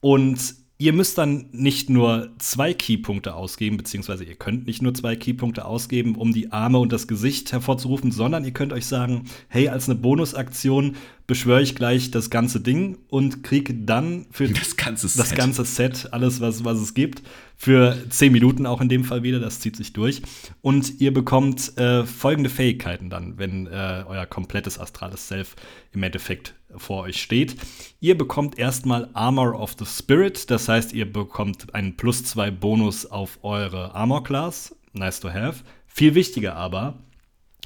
[0.00, 5.14] und Ihr müsst dann nicht nur zwei Keypunkte ausgeben, beziehungsweise ihr könnt nicht nur zwei
[5.14, 9.68] Keypunkte ausgeben, um die Arme und das Gesicht hervorzurufen, sondern ihr könnt euch sagen, hey,
[9.68, 10.96] als eine Bonusaktion
[11.28, 15.64] beschwöre ich gleich das ganze Ding und kriege dann für das ganze Set, das ganze
[15.64, 17.22] Set alles, was, was es gibt,
[17.56, 20.22] für 10 Minuten auch in dem Fall wieder, das zieht sich durch.
[20.60, 25.54] Und ihr bekommt äh, folgende Fähigkeiten dann, wenn äh, euer komplettes astrales Self
[25.92, 27.56] im Endeffekt vor euch steht.
[28.00, 33.06] Ihr bekommt erstmal Armor of the Spirit, das heißt, ihr bekommt einen plus 2 Bonus
[33.06, 34.74] auf eure Armor Class.
[34.92, 35.64] Nice to have.
[35.86, 36.98] Viel wichtiger aber,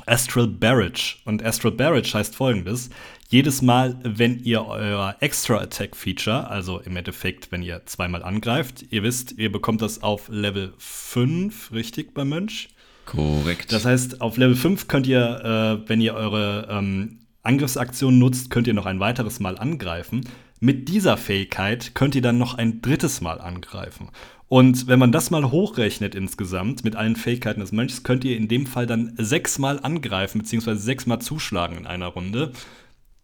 [0.07, 1.17] Astral Barrage.
[1.25, 2.91] Und Astral Barrage heißt folgendes:
[3.29, 8.87] jedes Mal, wenn ihr euer Extra Attack Feature, also im Endeffekt, wenn ihr zweimal angreift,
[8.91, 12.69] ihr wisst, ihr bekommt das auf Level 5, richtig, beim Mönch?
[13.05, 13.73] Korrekt.
[13.73, 18.67] Das heißt, auf Level 5 könnt ihr, äh, wenn ihr eure ähm, Angriffsaktion nutzt, könnt
[18.67, 20.25] ihr noch ein weiteres Mal angreifen.
[20.61, 24.11] Mit dieser Fähigkeit könnt ihr dann noch ein drittes Mal angreifen.
[24.49, 28.49] Und wenn man das mal hochrechnet insgesamt mit allen Fähigkeiten des Mönchs, könnt ihr in
[28.49, 32.53] dem Fall dann sechsmal angreifen, beziehungsweise sechsmal zuschlagen in einer Runde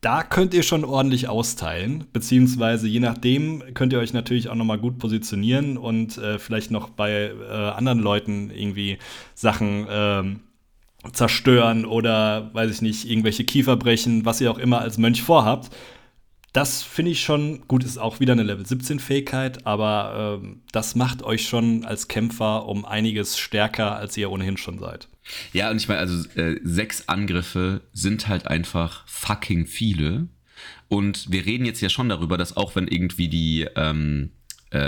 [0.05, 4.67] da könnt ihr schon ordentlich austeilen, beziehungsweise je nachdem könnt ihr euch natürlich auch noch
[4.67, 8.99] mal gut positionieren und äh, vielleicht noch bei äh, anderen Leuten irgendwie
[9.35, 10.23] Sachen äh,
[11.13, 15.75] zerstören oder, weiß ich nicht, irgendwelche Kiefer brechen, was ihr auch immer als Mönch vorhabt.
[16.53, 20.95] Das finde ich schon, gut, ist auch wieder eine Level 17 Fähigkeit, aber ähm, das
[20.95, 25.09] macht euch schon als Kämpfer um einiges stärker, als ihr ohnehin schon seid.
[25.53, 30.29] Ja, und ich meine, also äh, sechs Angriffe sind halt einfach fucking viele.
[30.87, 34.31] Und wir reden jetzt ja schon darüber, dass auch wenn irgendwie die, ähm,
[34.71, 34.79] äh,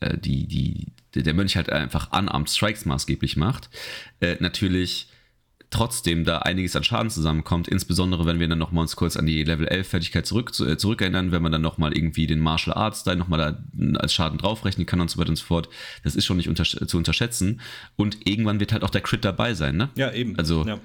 [0.00, 3.70] äh die, die, der Mönch halt einfach unarmed Strikes maßgeblich macht,
[4.20, 5.06] äh, natürlich
[5.70, 9.44] trotzdem da einiges an Schaden zusammenkommt, insbesondere wenn wir dann nochmal uns kurz an die
[9.44, 13.16] Level 11 Fertigkeit zurück, äh, zurückerinnern, wenn man dann nochmal irgendwie den Martial Arts Style
[13.16, 15.68] nochmal da als Schaden draufrechnen kann und so weiter und so fort.
[16.02, 17.60] Das ist schon nicht unter, zu unterschätzen.
[17.96, 19.90] Und irgendwann wird halt auch der Crit dabei sein, ne?
[19.94, 20.36] Ja, eben.
[20.36, 20.66] Also.
[20.66, 20.80] Ja.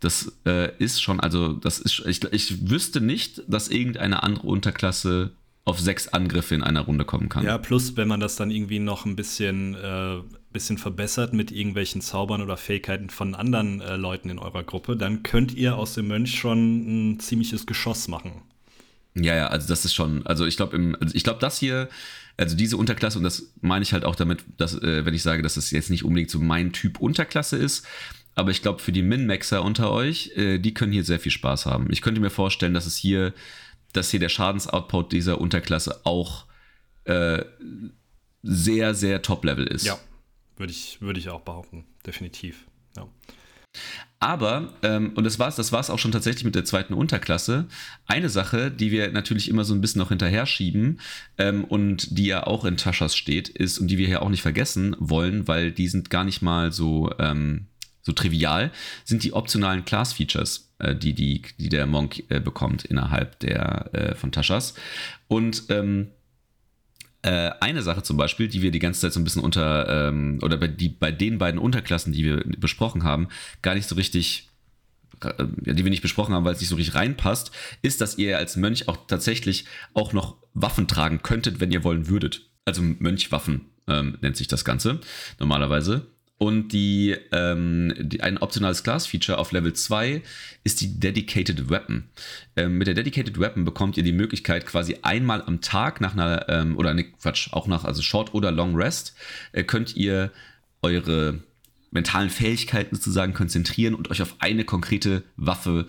[0.00, 5.30] Das äh, ist schon, also das ist, ich, ich wüsste nicht, dass irgendeine andere Unterklasse
[5.64, 7.44] auf sechs Angriffe in einer Runde kommen kann.
[7.44, 10.20] Ja, plus wenn man das dann irgendwie noch ein bisschen, äh,
[10.54, 15.22] bisschen verbessert mit irgendwelchen Zaubern oder Fähigkeiten von anderen äh, Leuten in eurer Gruppe, dann
[15.22, 18.40] könnt ihr aus dem Mönch schon ein ziemliches Geschoss machen.
[19.14, 21.90] Ja, ja, also das ist schon, also ich glaube, also ich glaube, das hier,
[22.38, 25.42] also diese Unterklasse, und das meine ich halt auch damit, dass, äh, wenn ich sage,
[25.42, 27.86] dass das jetzt nicht unbedingt so mein Typ Unterklasse ist,
[28.34, 31.66] aber ich glaube, für die Min-Maxer unter euch, äh, die können hier sehr viel Spaß
[31.66, 31.88] haben.
[31.92, 33.34] Ich könnte mir vorstellen, dass es hier
[33.94, 36.44] dass hier der Schadensoutput dieser Unterklasse auch
[37.04, 37.42] äh,
[38.42, 39.86] sehr, sehr Top-Level ist.
[39.86, 39.98] Ja,
[40.56, 42.66] würde ich, würd ich auch behaupten, definitiv.
[42.96, 43.08] Ja.
[44.20, 47.66] Aber, ähm, und das war es das war's auch schon tatsächlich mit der zweiten Unterklasse,
[48.06, 51.00] eine Sache, die wir natürlich immer so ein bisschen noch hinterher schieben
[51.38, 54.42] ähm, und die ja auch in Taschas steht, ist, und die wir hier auch nicht
[54.42, 57.66] vergessen wollen, weil die sind gar nicht mal so, ähm,
[58.02, 58.70] so trivial,
[59.04, 60.70] sind die optionalen Class-Features.
[60.78, 64.74] Äh, die, die, die der Monk äh, bekommt innerhalb der äh, von Taschas.
[65.28, 66.10] Und ähm,
[67.24, 70.38] äh, eine Sache zum Beispiel, die wir die ganze Zeit so ein bisschen unter, ähm,
[70.42, 73.28] oder bei, die, bei den beiden Unterklassen, die wir besprochen haben,
[73.62, 74.50] gar nicht so richtig
[75.22, 77.50] äh, die wir nicht besprochen haben, weil es nicht so richtig reinpasst,
[77.80, 79.64] ist, dass ihr als Mönch auch tatsächlich
[79.94, 82.50] auch noch Waffen tragen könntet, wenn ihr wollen würdet.
[82.66, 85.00] Also Mönchwaffen ähm, nennt sich das Ganze
[85.38, 86.06] normalerweise.
[86.36, 90.22] Und die, ähm, die, ein optionales Class-Feature auf Level 2
[90.64, 92.04] ist die Dedicated Weapon.
[92.56, 96.48] Ähm, mit der Dedicated Weapon bekommt ihr die Möglichkeit, quasi einmal am Tag nach einer,
[96.48, 99.14] ähm, oder ne, Quatsch, auch nach, also Short oder Long Rest,
[99.52, 100.32] äh, könnt ihr
[100.82, 101.40] eure
[101.92, 105.86] mentalen Fähigkeiten sozusagen konzentrieren und euch auf eine konkrete Waffe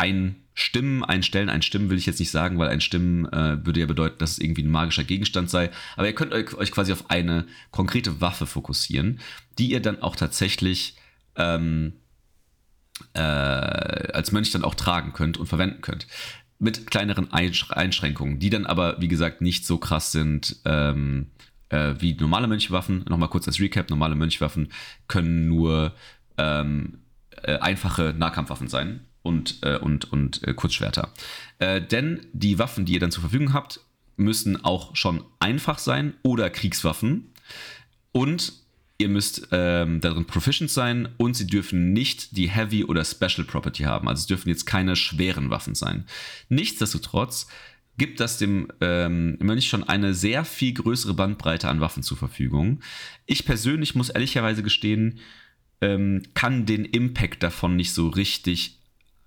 [0.00, 1.50] einstimmen, einstellen.
[1.50, 4.62] Einstimmen will ich jetzt nicht sagen, weil einstimmen äh, würde ja bedeuten, dass es irgendwie
[4.62, 5.70] ein magischer Gegenstand sei.
[5.96, 9.20] Aber ihr könnt euch quasi auf eine konkrete Waffe fokussieren,
[9.58, 10.96] die ihr dann auch tatsächlich
[11.36, 11.92] ähm,
[13.12, 16.06] äh, als Mönch dann auch tragen könnt und verwenden könnt.
[16.58, 21.30] Mit kleineren Einschränkungen, die dann aber, wie gesagt, nicht so krass sind, ähm,
[21.68, 23.04] äh, wie normale Mönchwaffen.
[23.08, 24.72] Nochmal kurz als Recap: normale Mönchwaffen
[25.08, 25.94] können nur
[26.36, 27.00] ähm,
[27.42, 31.12] äh, einfache Nahkampfwaffen sein und, äh, und, und äh, Kurzschwerter.
[31.58, 33.80] Äh, denn die Waffen, die ihr dann zur Verfügung habt,
[34.16, 37.32] müssen auch schon einfach sein oder Kriegswaffen.
[38.12, 38.52] Und
[38.98, 43.84] ihr müsst ähm, darin proficient sein und sie dürfen nicht die Heavy oder Special Property
[43.84, 44.08] haben.
[44.08, 46.04] Also es dürfen jetzt keine schweren Waffen sein.
[46.48, 47.46] Nichtsdestotrotz
[47.96, 52.80] gibt das dem ähm, Mönch schon eine sehr viel größere Bandbreite an Waffen zur Verfügung.
[53.26, 55.18] Ich persönlich muss ehrlicherweise gestehen,
[55.80, 58.79] ähm, kann den Impact davon nicht so richtig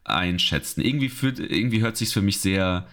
[0.03, 0.81] einschätzen.
[0.81, 2.87] Irgendwie, fühlt, irgendwie hört sich für mich sehr,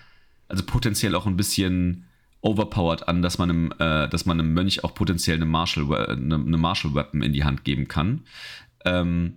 [0.49, 2.07] also potenziell auch ein bisschen
[2.41, 6.35] overpowered an, dass man einem, äh, dass man einem Mönch auch potenziell eine Martial, eine,
[6.37, 8.23] eine Martial Weapon in die Hand geben kann.
[8.85, 9.35] Ähm,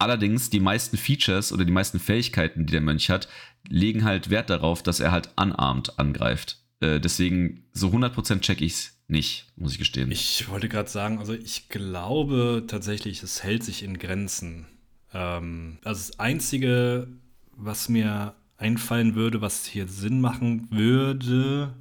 [0.00, 3.28] Allerdings, die meisten Features oder die meisten Fähigkeiten, die der Mönch hat,
[3.68, 6.56] legen halt Wert darauf, dass er halt unarmed angreift.
[6.80, 10.10] Äh, deswegen, so 100% check ich's nicht, muss ich gestehen.
[10.10, 14.66] Ich wollte gerade sagen, also ich glaube tatsächlich, es hält sich in Grenzen.
[15.12, 17.08] Ähm, also das Einzige,
[17.56, 21.74] was mir einfallen würde, was hier Sinn machen würde,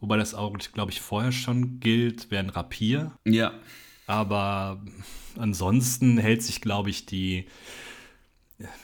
[0.00, 3.12] wobei das auch, glaube ich, vorher schon gilt, wäre ein Rapier.
[3.24, 3.52] Ja.
[4.06, 4.82] Aber
[5.38, 7.46] ansonsten hält sich, glaube ich, die.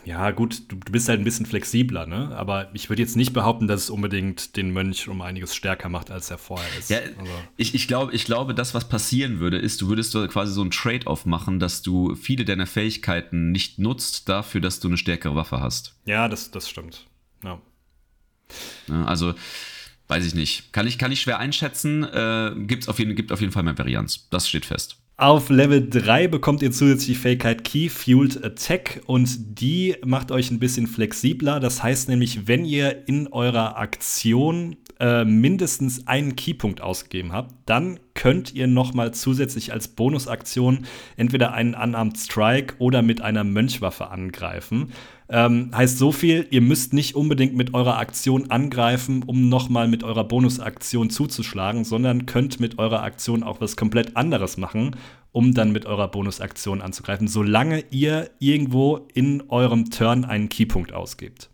[0.05, 2.35] Ja, gut, du, du, bist halt ein bisschen flexibler, ne?
[2.37, 6.11] Aber ich würde jetzt nicht behaupten, dass es unbedingt den Mönch um einiges stärker macht,
[6.11, 6.91] als er vorher ist.
[6.91, 7.33] Ja, also.
[7.57, 10.73] ich, ich, glaube, ich glaube, das, was passieren würde, ist, du würdest quasi so ein
[10.73, 15.61] Trade-off machen, dass du viele deiner Fähigkeiten nicht nutzt, dafür, dass du eine stärkere Waffe
[15.61, 15.95] hast.
[16.05, 17.07] Ja, das, das stimmt.
[17.45, 17.61] Ja.
[18.89, 19.35] ja also,
[20.09, 20.73] weiß ich nicht.
[20.73, 22.03] Kann ich, kann ich schwer einschätzen.
[22.03, 24.29] Äh, gibt's auf jeden, gibt auf jeden Fall mehr Varianz.
[24.31, 24.97] Das steht fest.
[25.21, 30.51] Auf Level 3 bekommt ihr zusätzlich die Fähigkeit Key Fueled Attack und die macht euch
[30.51, 31.61] ein bisschen flexibler.
[31.61, 38.01] Das heißt nämlich, wenn ihr in eurer Aktion äh, mindestens einen Keypunkt ausgegeben habt, dann
[38.14, 40.87] könnt ihr nochmal zusätzlich als Bonusaktion
[41.18, 44.91] entweder einen Unarmed Strike oder mit einer Mönchwaffe angreifen.
[45.33, 50.03] Ähm, heißt so viel, ihr müsst nicht unbedingt mit eurer Aktion angreifen, um nochmal mit
[50.03, 54.97] eurer Bonusaktion zuzuschlagen, sondern könnt mit eurer Aktion auch was komplett anderes machen,
[55.31, 61.49] um dann mit eurer Bonusaktion anzugreifen, solange ihr irgendwo in eurem Turn einen Keypunkt ausgebt.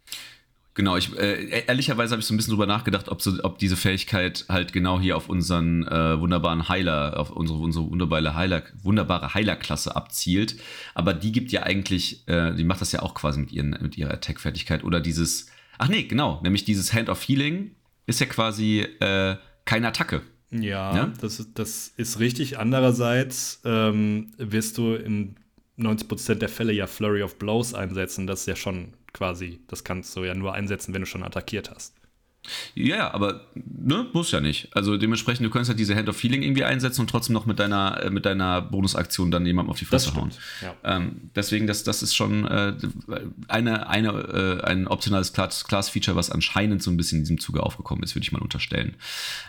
[0.77, 3.79] Genau, ich äh, ehrlicherweise habe ich so ein bisschen drüber nachgedacht, ob, so, ob diese
[3.79, 9.33] Fähigkeit halt genau hier auf unseren äh, wunderbaren Heiler, auf unsere, unsere wunderbare Heiler, wunderbare
[9.33, 10.57] Heilerklasse abzielt.
[10.95, 13.97] Aber die gibt ja eigentlich, äh, die macht das ja auch quasi mit, ihren, mit
[13.97, 14.85] ihrer Attack-Fertigkeit.
[14.85, 15.47] Oder dieses,
[15.79, 17.70] ach nee, genau, nämlich dieses Hand of Healing
[18.05, 20.20] ist ja quasi äh, keine Attacke.
[20.51, 21.12] Ja, ja?
[21.22, 22.59] Das, ist, das ist richtig.
[22.59, 25.37] Andererseits ähm, wirst du in
[25.79, 28.27] 90% der Fälle ja Flurry of Blows einsetzen.
[28.27, 29.61] Das ist ja schon quasi.
[29.67, 31.95] Das kannst du ja nur einsetzen, wenn du schon attackiert hast.
[32.74, 34.68] Ja, aber ne, muss ja nicht.
[34.74, 37.59] Also dementsprechend, du könntest halt diese Hand of Feeling irgendwie einsetzen und trotzdem noch mit
[37.59, 40.30] deiner, äh, mit deiner Bonusaktion dann jemandem auf die Fresse hauen.
[40.62, 40.74] Ja.
[40.84, 42.74] Ähm, deswegen, das, das ist schon äh,
[43.49, 48.03] eine, eine, äh, ein optionales Class-Feature, was anscheinend so ein bisschen in diesem Zuge aufgekommen
[48.03, 48.97] ist, würde ich mal unterstellen.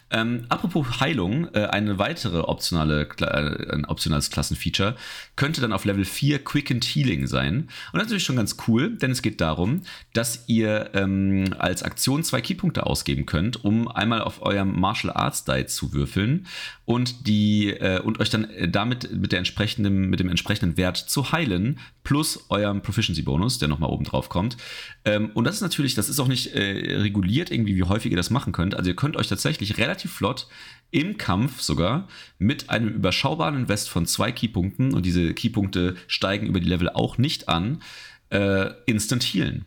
[0.09, 4.95] Ähm, apropos Heilung, äh, eine weitere optionale, äh, ein optionales Klassenfeature
[5.35, 7.55] könnte dann auf Level 4 Quickened Healing sein.
[7.57, 9.81] Und das ist natürlich schon ganz cool, denn es geht darum,
[10.13, 15.45] dass ihr ähm, als Aktion zwei Keypunkte ausgeben könnt, um einmal auf eurem Martial Arts
[15.45, 16.47] Die zu würfeln
[16.85, 20.97] und die äh, und euch dann äh, damit mit der entsprechenden mit dem entsprechenden Wert
[20.97, 24.57] zu heilen plus eurem Proficiency Bonus, der nochmal oben drauf kommt.
[25.05, 28.17] Ähm, und das ist natürlich, das ist auch nicht äh, reguliert irgendwie, wie häufig ihr
[28.17, 28.75] das machen könnt.
[28.75, 30.47] Also ihr könnt euch tatsächlich relativ flott
[30.91, 32.07] im Kampf sogar
[32.39, 37.17] mit einem überschaubaren Invest von zwei Keypunkten und diese Keypunkte steigen über die Level auch
[37.17, 37.81] nicht an,
[38.29, 39.65] äh, instant healen.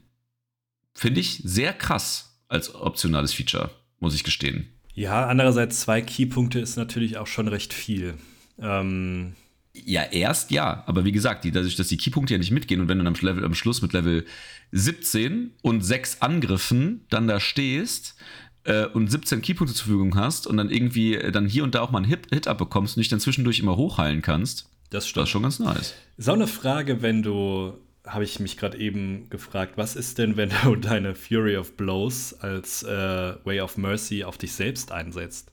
[0.94, 3.70] Finde ich sehr krass als optionales Feature,
[4.00, 4.68] muss ich gestehen.
[4.94, 8.14] Ja, andererseits zwei Keypunkte ist natürlich auch schon recht viel.
[8.58, 9.34] Ähm
[9.72, 12.88] ja, erst ja, aber wie gesagt, die, dadurch, dass die Keypunkte ja nicht mitgehen und
[12.88, 14.26] wenn du am, Level, am Schluss mit Level
[14.72, 18.16] 17 und 6 Angriffen dann da stehst,
[18.64, 21.80] äh, und 17 Keypunkte zur Verfügung hast und dann irgendwie äh, dann hier und da
[21.80, 25.22] auch mal einen Hit, Hit abbekommst und dich dann zwischendurch immer hochheilen kannst, Das stimmt.
[25.22, 25.94] das ist schon ganz nice.
[26.16, 27.72] Ist auch eine Frage, wenn du,
[28.06, 32.34] habe ich mich gerade eben gefragt, was ist denn, wenn du deine Fury of Blows
[32.34, 35.52] als äh, Way of Mercy auf dich selbst einsetzt?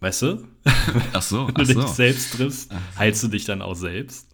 [0.00, 0.48] Weißt du?
[1.12, 1.86] Ach so, Wenn du dich so.
[1.86, 4.28] selbst triffst, heilst du dich dann auch selbst?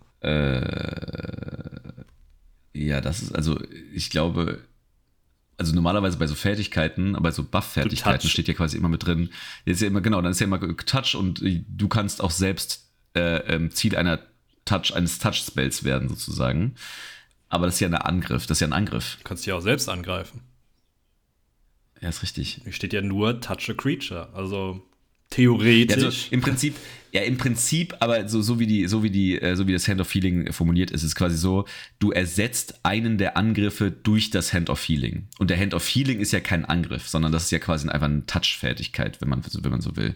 [2.74, 3.58] Ja, das ist, also
[3.92, 4.62] ich glaube,
[5.56, 9.30] also normalerweise bei so Fertigkeiten, bei so Buff-Fertigkeiten steht ja quasi immer mit drin,
[9.64, 12.90] jetzt ist ja immer, genau, dann ist ja immer Touch und du kannst auch selbst
[13.14, 14.20] äh, ähm, Ziel einer
[14.64, 16.74] Touch, eines Touch-Spells werden, sozusagen.
[17.48, 19.16] Aber das ist ja ein Angriff, das ist ja ein Angriff.
[19.18, 20.40] Du kannst dich auch selbst angreifen.
[22.00, 22.60] Ja, ist richtig.
[22.64, 24.28] Hier steht ja nur Touch a Creature.
[24.34, 24.82] Also
[25.30, 25.96] theoretisch.
[25.96, 26.76] Ja, also im Prinzip,
[27.12, 29.88] ja, im Prinzip, aber so, so wie die, so wie die, äh, so wie das
[29.88, 31.64] Hand of Healing formuliert ist, ist es quasi so,
[31.98, 35.28] du ersetzt einen der Angriffe durch das Hand of Healing.
[35.38, 38.06] Und der Hand of Healing ist ja kein Angriff, sondern das ist ja quasi einfach
[38.06, 40.14] eine Touch-Fertigkeit, wenn man, wenn man so will.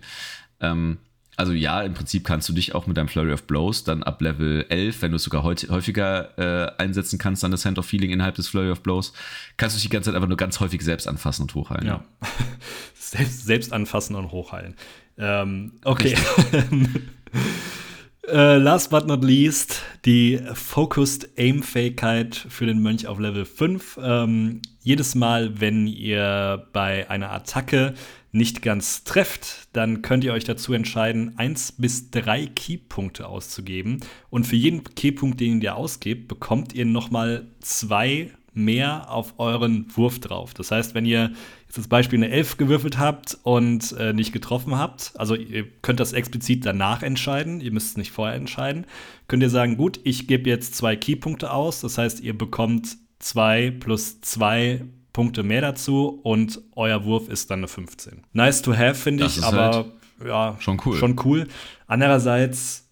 [0.61, 0.99] Ähm,
[1.39, 4.20] also ja, im Prinzip kannst du dich auch mit deinem Flurry of Blows dann ab
[4.20, 8.11] Level 11, wenn du es sogar häufiger äh, einsetzen kannst, dann das Hand of Healing
[8.11, 9.12] innerhalb des Flurry of Blows,
[9.57, 11.86] kannst du dich die ganze Zeit einfach nur ganz häufig selbst anfassen und hochheilen.
[11.86, 12.05] ja.
[12.95, 14.74] selbst, selbst anfassen und hochheilen.
[15.16, 16.16] Ähm, okay.
[18.26, 24.01] äh, last but not least, die Focused Aim-Fähigkeit für den Mönch auf Level 5.
[24.03, 27.95] Ähm, jedes Mal, wenn ihr bei einer Attacke
[28.31, 34.01] nicht ganz trefft, dann könnt ihr euch dazu entscheiden, eins bis drei Keypunkte auszugeben.
[34.31, 40.18] Und für jeden Keypunkt, den ihr ausgebt, bekommt ihr nochmal zwei mehr auf euren Wurf
[40.18, 40.53] drauf.
[40.53, 41.33] Das heißt, wenn ihr
[41.66, 46.01] jetzt als Beispiel eine 11 gewürfelt habt und äh, nicht getroffen habt, also ihr könnt
[46.01, 48.87] das explizit danach entscheiden, ihr müsst es nicht vorher entscheiden,
[49.29, 53.70] könnt ihr sagen, gut, ich gebe jetzt zwei Keypunkte aus, das heißt, ihr bekommt zwei
[53.70, 54.83] plus zwei
[55.13, 58.23] Punkte mehr dazu und euer Wurf ist dann eine 15.
[58.33, 59.87] Nice to have, finde ich, aber halt
[60.25, 60.97] ja, schon cool.
[60.97, 61.47] Schon cool.
[61.87, 62.89] Andererseits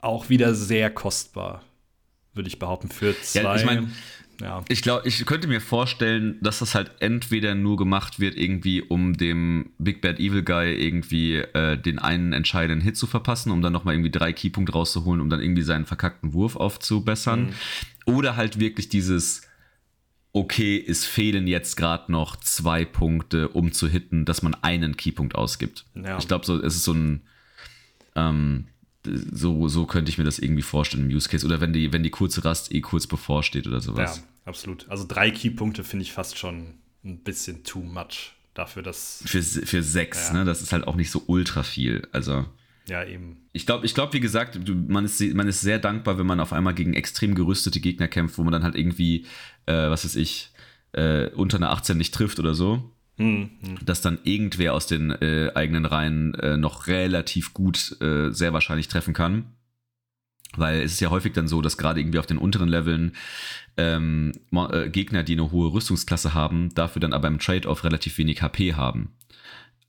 [0.00, 1.62] auch wieder sehr kostbar,
[2.34, 3.40] würde ich behaupten, für zwei.
[3.42, 3.92] Ja, ich mein,
[4.40, 4.62] ja.
[4.68, 9.14] Ich glaube, ich könnte mir vorstellen, dass das halt entweder nur gemacht wird, irgendwie, um
[9.14, 13.72] dem Big Bad Evil Guy irgendwie äh, den einen entscheidenden Hit zu verpassen, um dann
[13.72, 17.54] nochmal irgendwie drei Keypunkte rauszuholen, um dann irgendwie seinen verkackten Wurf aufzubessern.
[18.04, 19.42] Oder halt wirklich dieses,
[20.36, 25.34] okay, es fehlen jetzt gerade noch zwei Punkte, um zu hitten, dass man einen Keypunkt
[25.34, 25.86] ausgibt.
[25.94, 26.18] Ja.
[26.18, 27.22] Ich glaube, so, es ist so ein.
[28.14, 28.66] Ähm,
[29.32, 31.46] so, so könnte ich mir das irgendwie vorstellen im Use Case.
[31.46, 34.24] Oder wenn die, wenn die kurze Rast eh kurz bevorsteht oder ja, sowas.
[34.44, 34.86] absolut.
[34.90, 36.74] Also drei Keypunkte finde ich fast schon
[37.04, 39.22] ein bisschen too much dafür, dass.
[39.24, 40.34] Für, für sechs, Ja.
[40.34, 40.44] ne?
[40.44, 42.06] Das ist halt auch nicht so ultra viel.
[42.12, 42.44] Also.
[42.88, 43.48] Ja, eben.
[43.52, 44.58] Ich glaube, ich glaub, wie gesagt,
[44.88, 48.38] man, ist, man ist sehr dankbar, wenn man auf einmal gegen extrem gerüstete Gegner kämpft,
[48.38, 49.26] wo man dann halt irgendwie,
[49.66, 50.50] äh, was weiß ich,
[50.92, 52.92] äh, unter einer 18 nicht trifft oder so.
[53.18, 53.50] Hm,
[53.82, 58.88] Dass dann irgendwer aus den äh, eigenen Reihen äh, noch relativ gut äh, sehr wahrscheinlich
[58.88, 59.56] treffen kann.
[60.54, 63.12] Weil es ist ja häufig dann so, dass gerade irgendwie auf den unteren Leveln
[63.76, 68.42] ähm, äh, Gegner, die eine hohe Rüstungsklasse haben, dafür dann aber im Trade-off relativ wenig
[68.42, 69.14] HP haben.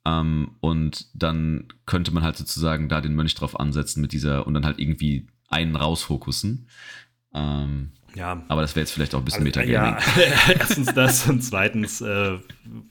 [0.08, 4.54] Ähm, und dann könnte man halt sozusagen da den Mönch drauf ansetzen mit dieser und
[4.54, 6.68] dann halt irgendwie einen rausfokussen.
[7.34, 8.42] Ähm, Ja.
[8.48, 9.96] aber das wäre jetzt vielleicht auch ein bisschen Metagaming.
[10.18, 12.40] ja, erstens das und zweitens, äh,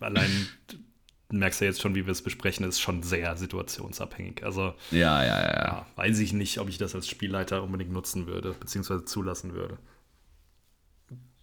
[0.00, 0.30] allein
[0.68, 4.44] du merkst ja jetzt schon, wie wir es besprechen, ist schon sehr situationsabhängig.
[4.44, 5.42] Also, Ja, ja, ja.
[5.42, 5.64] ja.
[5.64, 9.78] ja, weiß ich nicht, ob ich das als Spielleiter unbedingt nutzen würde, beziehungsweise zulassen würde.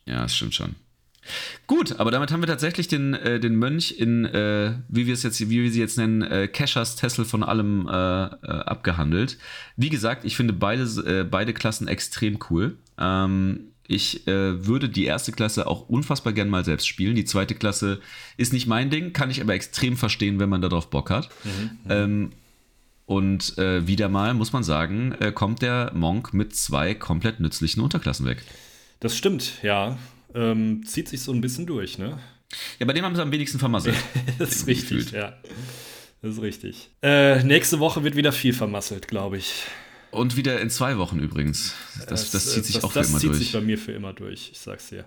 [0.05, 0.75] Ja, das stimmt schon.
[1.67, 5.23] Gut, aber damit haben wir tatsächlich den, äh, den Mönch in, äh, wie wir es
[5.23, 9.37] jetzt, wie wir sie jetzt nennen, äh, Keschers Tessel von allem äh, äh, abgehandelt.
[9.77, 12.77] Wie gesagt, ich finde beide, äh, beide Klassen extrem cool.
[12.97, 17.15] Ähm, ich äh, würde die erste Klasse auch unfassbar gern mal selbst spielen.
[17.15, 17.99] Die zweite Klasse
[18.37, 21.29] ist nicht mein Ding, kann ich aber extrem verstehen, wenn man darauf Bock hat.
[21.89, 22.31] Ähm,
[23.05, 28.41] und wieder mal, muss man sagen, kommt der Monk mit zwei komplett nützlichen Unterklassen weg.
[29.01, 29.97] Das stimmt, ja.
[30.35, 32.19] Ähm, zieht sich so ein bisschen durch, ne?
[32.79, 33.95] Ja, bei dem haben sie am wenigsten vermasselt.
[34.39, 35.11] Das ist richtig, gefühlt.
[35.11, 35.37] ja.
[36.21, 36.89] Das ist richtig.
[37.01, 39.65] Äh, nächste Woche wird wieder viel vermasselt, glaube ich.
[40.11, 41.73] Und wieder in zwei Wochen übrigens.
[42.07, 43.39] Das, das, zieht sich das, auch für das immer zieht durch.
[43.39, 45.05] sich bei mir für immer durch, ich sag's dir.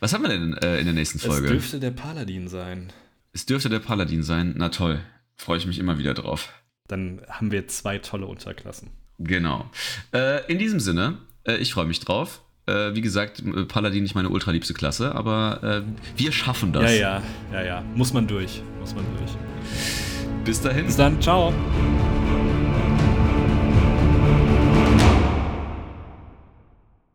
[0.00, 1.48] Was haben wir denn äh, in der nächsten Es Folge?
[1.48, 2.92] dürfte der Paladin sein.
[3.32, 4.54] es dürfte der Paladin sein.
[4.56, 5.00] Na toll.
[5.36, 6.52] Freue ich mich immer wieder drauf.
[6.88, 8.90] Dann haben wir zwei tolle Unterklassen.
[9.18, 9.70] Genau.
[10.14, 12.40] Äh, in diesem Sinne, äh, ich freue mich drauf.
[12.66, 16.82] Äh, wie gesagt, äh, Paladin nicht meine ultraliebste Klasse, aber äh, wir schaffen das.
[16.82, 17.82] Ja, ja, ja, ja.
[17.94, 18.62] Muss man durch.
[18.80, 19.30] Muss man durch.
[20.44, 20.86] Bis dahin.
[20.86, 21.52] Bis dann, ciao.